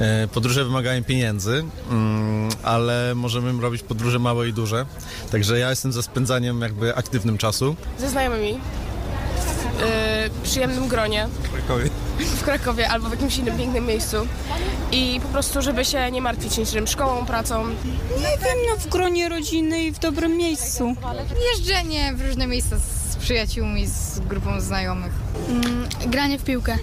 E, 0.01 0.29
Podróże 0.29 0.65
wymagają 0.65 1.05
pieniędzy, 1.05 1.65
mm, 1.91 2.49
ale 2.63 3.13
możemy 3.15 3.63
robić 3.63 3.83
podróże 3.83 4.19
małe 4.19 4.49
i 4.49 4.53
duże. 4.53 4.87
Także 5.33 5.59
ja 5.59 5.71
jestem 5.71 5.93
za 5.93 6.03
spędzaniem 6.03 6.61
jakby 6.61 6.97
aktywnym 6.97 7.39
czasu. 7.39 7.77
ze 7.99 8.11
znajomymi 8.11 8.61
przyjemnym 10.43 10.89
gronie 10.89 11.29
w 12.19 12.43
Krakowie 12.45 12.89
albo 12.89 13.09
w 13.09 13.11
jakimś 13.11 13.39
innym 13.39 13.59
pięknym 13.59 13.87
miejscu 13.87 14.17
i 14.93 15.21
po 15.23 15.29
prostu, 15.29 15.63
żeby 15.63 15.85
się 15.85 16.11
nie 16.11 16.21
martwić 16.23 16.59
niczym 16.59 16.87
szkołą, 16.87 17.27
pracą. 17.27 17.69
Nie 18.19 18.39
wiem, 18.45 18.59
no 18.71 18.77
w 18.77 18.89
gronie 18.89 19.29
rodziny 19.29 19.83
i 19.85 19.93
w 19.93 19.99
dobrym 19.99 20.37
miejscu. 20.37 20.95
Jeżdżenie 21.55 22.15
w 22.15 22.27
różne 22.27 22.47
miejsca 22.47 22.77
z 23.11 23.17
przyjaciółmi, 23.17 23.87
z 23.87 24.21
grupą 24.21 24.61
znajomych. 24.61 25.13
granie 26.07 26.39
w 26.39 26.45
piłkę. 26.45 26.79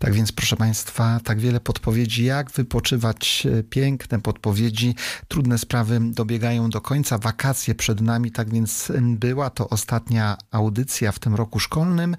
Tak 0.00 0.14
więc, 0.14 0.32
proszę 0.32 0.56
Państwa, 0.56 1.20
tak 1.24 1.40
wiele 1.40 1.60
podpowiedzi, 1.60 2.24
jak 2.24 2.50
wypoczywać, 2.50 3.46
e, 3.46 3.62
piękne 3.62 4.20
podpowiedzi. 4.20 4.94
Trudne 5.28 5.58
sprawy 5.58 6.00
dobiegają 6.02 6.70
do 6.70 6.80
końca, 6.80 7.18
wakacje 7.18 7.74
przed 7.74 8.00
nami, 8.00 8.30
tak 8.30 8.50
więc 8.50 8.92
była 9.00 9.50
to 9.50 9.68
ostatnia 9.68 10.36
audycja 10.50 11.12
w 11.12 11.18
tym 11.18 11.34
roku 11.34 11.58
szkolnym. 11.58 12.16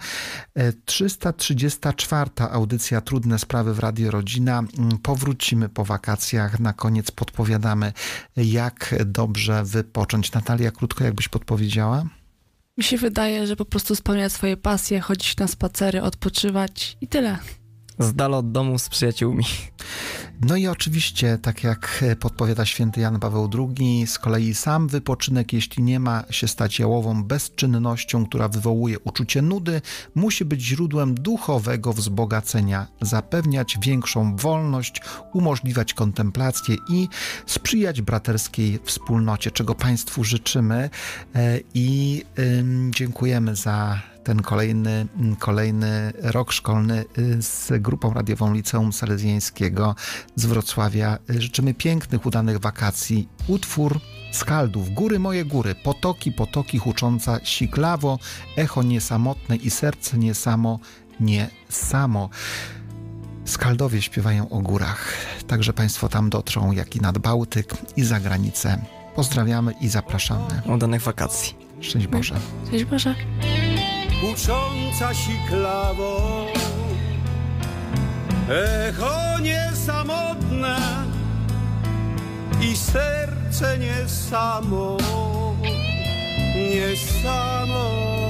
E, 0.56 0.74
334. 0.86 2.30
audycja 2.52 3.02
Trudne 3.02 3.40
sprawy 3.40 3.74
w 3.74 3.80
Radio 3.80 4.12
Rodzina. 4.12 4.60
Mm, 4.60 4.98
Powrócimy 4.98 5.70
po 5.70 5.86
wakacjach. 5.86 6.60
Na 6.60 6.74
koniec 6.74 7.12
podpowiadamy, 7.12 7.94
jak 8.38 8.96
dobrze 9.06 9.64
wypocząć. 9.64 10.32
Natalia, 10.32 10.72
krótko, 10.72 11.04
jakbyś 11.04 11.28
podpowiedziała? 11.28 12.06
Mi 12.78 12.84
się 12.84 12.98
wydaje, 12.98 13.48
że 13.48 13.56
po 13.56 13.66
prostu 13.66 13.96
spełniać 13.96 14.34
swoje 14.34 14.58
pasje, 14.58 15.00
chodzić 15.00 15.38
na 15.38 15.48
spacery, 15.48 16.02
odpoczywać 16.02 16.98
i 17.02 17.08
tyle. 17.08 17.40
Z 18.02 18.14
dala 18.14 18.38
od 18.38 18.52
domu 18.52 18.80
z 18.80 18.90
przyjaciółmi. 18.90 19.44
No 20.42 20.56
i 20.56 20.68
oczywiście, 20.68 21.38
tak 21.42 21.64
jak 21.64 22.04
podpowiada 22.20 22.66
święty 22.66 23.02
Jan 23.02 23.20
Paweł 23.20 23.50
II, 23.54 24.08
z 24.08 24.20
kolei 24.20 24.54
sam 24.54 24.88
wypoczynek, 24.88 25.54
jeśli 25.54 25.84
nie 25.84 26.00
ma 26.00 26.24
się 26.30 26.48
stać 26.48 26.80
jałową 26.80 27.24
bezczynnością, 27.24 28.26
która 28.26 28.48
wywołuje 28.48 29.00
uczucie 29.00 29.42
nudy, 29.42 29.82
musi 30.16 30.46
być 30.46 30.62
źródłem 30.62 31.16
duchowego 31.16 31.94
wzbogacenia, 31.94 32.88
zapewniać 33.02 33.78
większą 33.82 34.36
wolność, 34.36 35.02
umożliwiać 35.34 35.94
kontemplację 35.94 36.76
i 36.90 37.08
sprzyjać 37.46 38.02
braterskiej 38.02 38.80
wspólnocie, 38.84 39.52
czego 39.52 39.76
Państwu 39.76 40.24
życzymy 40.24 40.90
e, 41.36 41.60
i 41.74 42.24
dziękujemy 42.92 43.56
za 43.56 44.02
ten 44.24 44.42
kolejny, 44.42 45.08
kolejny 45.40 46.14
rok 46.22 46.52
szkolny 46.52 47.06
y, 47.18 47.42
z 47.42 47.82
grupą 47.82 48.14
radiową 48.14 48.54
Liceum 48.54 48.94
Salezjańskiego 48.94 49.96
z 50.36 50.46
Wrocławia. 50.46 51.18
Y, 51.30 51.42
Życzymy 51.42 51.74
pięknych, 51.74 52.26
udanych 52.26 52.60
wakacji. 52.60 53.30
Utwór 53.48 54.00
Skaldów, 54.32 54.90
góry 54.90 55.20
moje 55.20 55.46
góry, 55.46 55.76
potoki, 55.76 56.32
potoki 56.32 56.78
hucząca 56.78 57.40
siklawo, 57.44 58.20
echo 58.58 58.84
niesamotne 58.84 59.56
i 59.56 59.70
serce 59.70 60.18
niesamo, 60.18 60.80
nie 61.20 61.50
samo. 61.70 62.30
Skaldowie 63.46 64.02
śpiewają 64.02 64.50
o 64.50 64.60
górach, 64.60 65.14
także 65.48 65.74
Państwo 65.74 66.10
tam 66.10 66.30
dotrą, 66.30 66.72
jak 66.72 66.96
i 66.96 67.02
nad 67.02 67.18
Bałtyk 67.18 67.74
i 67.98 68.04
za 68.04 68.20
granicę. 68.20 68.82
Pozdrawiamy 69.16 69.74
i 69.82 69.88
zapraszamy. 69.88 70.62
Udanych 70.66 71.02
wakacji. 71.02 71.56
Szczęść 71.82 72.08
Boże. 72.08 72.36
Cześć 72.72 72.86
Boże. 72.86 73.16
Ucząca 74.22 75.14
siklawo 75.14 76.46
Echo 78.50 79.40
niesamotne 79.42 80.78
I 82.62 82.76
serce 82.76 83.78
nie 83.78 84.10
samo 84.10 84.98
Nie 86.56 86.98
samo 87.24 88.21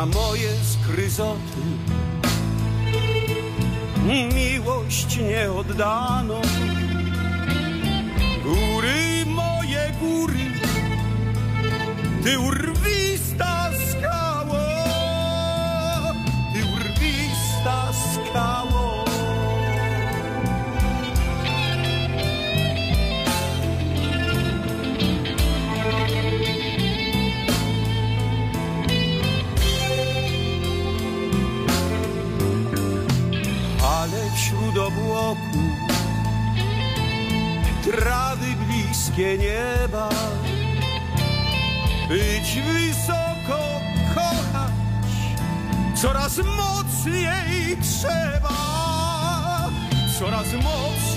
na 0.00 0.06
moje 0.06 0.50
skryzoty 0.64 1.60
miłość 4.06 5.16
nie 5.16 5.52
oddano. 5.52 6.40
Góry 8.44 9.26
moje 9.26 9.92
góry, 10.00 10.46
ty 12.24 12.38
urwista 12.38 12.89
wśród 34.70 34.86
obłoku 34.86 35.58
trawy 37.82 38.46
bliskie 38.66 39.38
nieba. 39.38 40.08
Być 42.08 42.58
wysoko, 42.66 43.80
kochać. 44.14 44.72
Coraz 45.94 46.38
mocniej 46.38 47.76
trzeba, 47.82 48.50
coraz 50.18 50.46
mocniej 50.52 51.09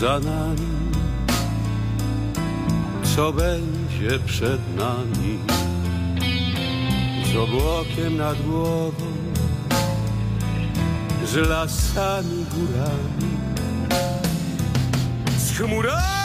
za 0.00 0.20
nami, 0.20 0.90
co 3.16 3.32
będzie 3.32 4.18
przed 4.26 4.76
nami, 4.76 5.38
z 7.32 7.36
obłokiem 7.36 8.16
nad 8.16 8.42
głową, 8.42 9.06
z 11.24 11.36
lasami, 11.36 12.46
górami, 12.54 13.36
z 15.38 15.58
chmurami. 15.58 16.15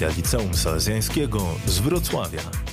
Audycja 0.00 0.16
Liceum 0.16 0.54
Salezjańskiego 0.54 1.46
z 1.66 1.78
Wrocławia. 1.78 2.69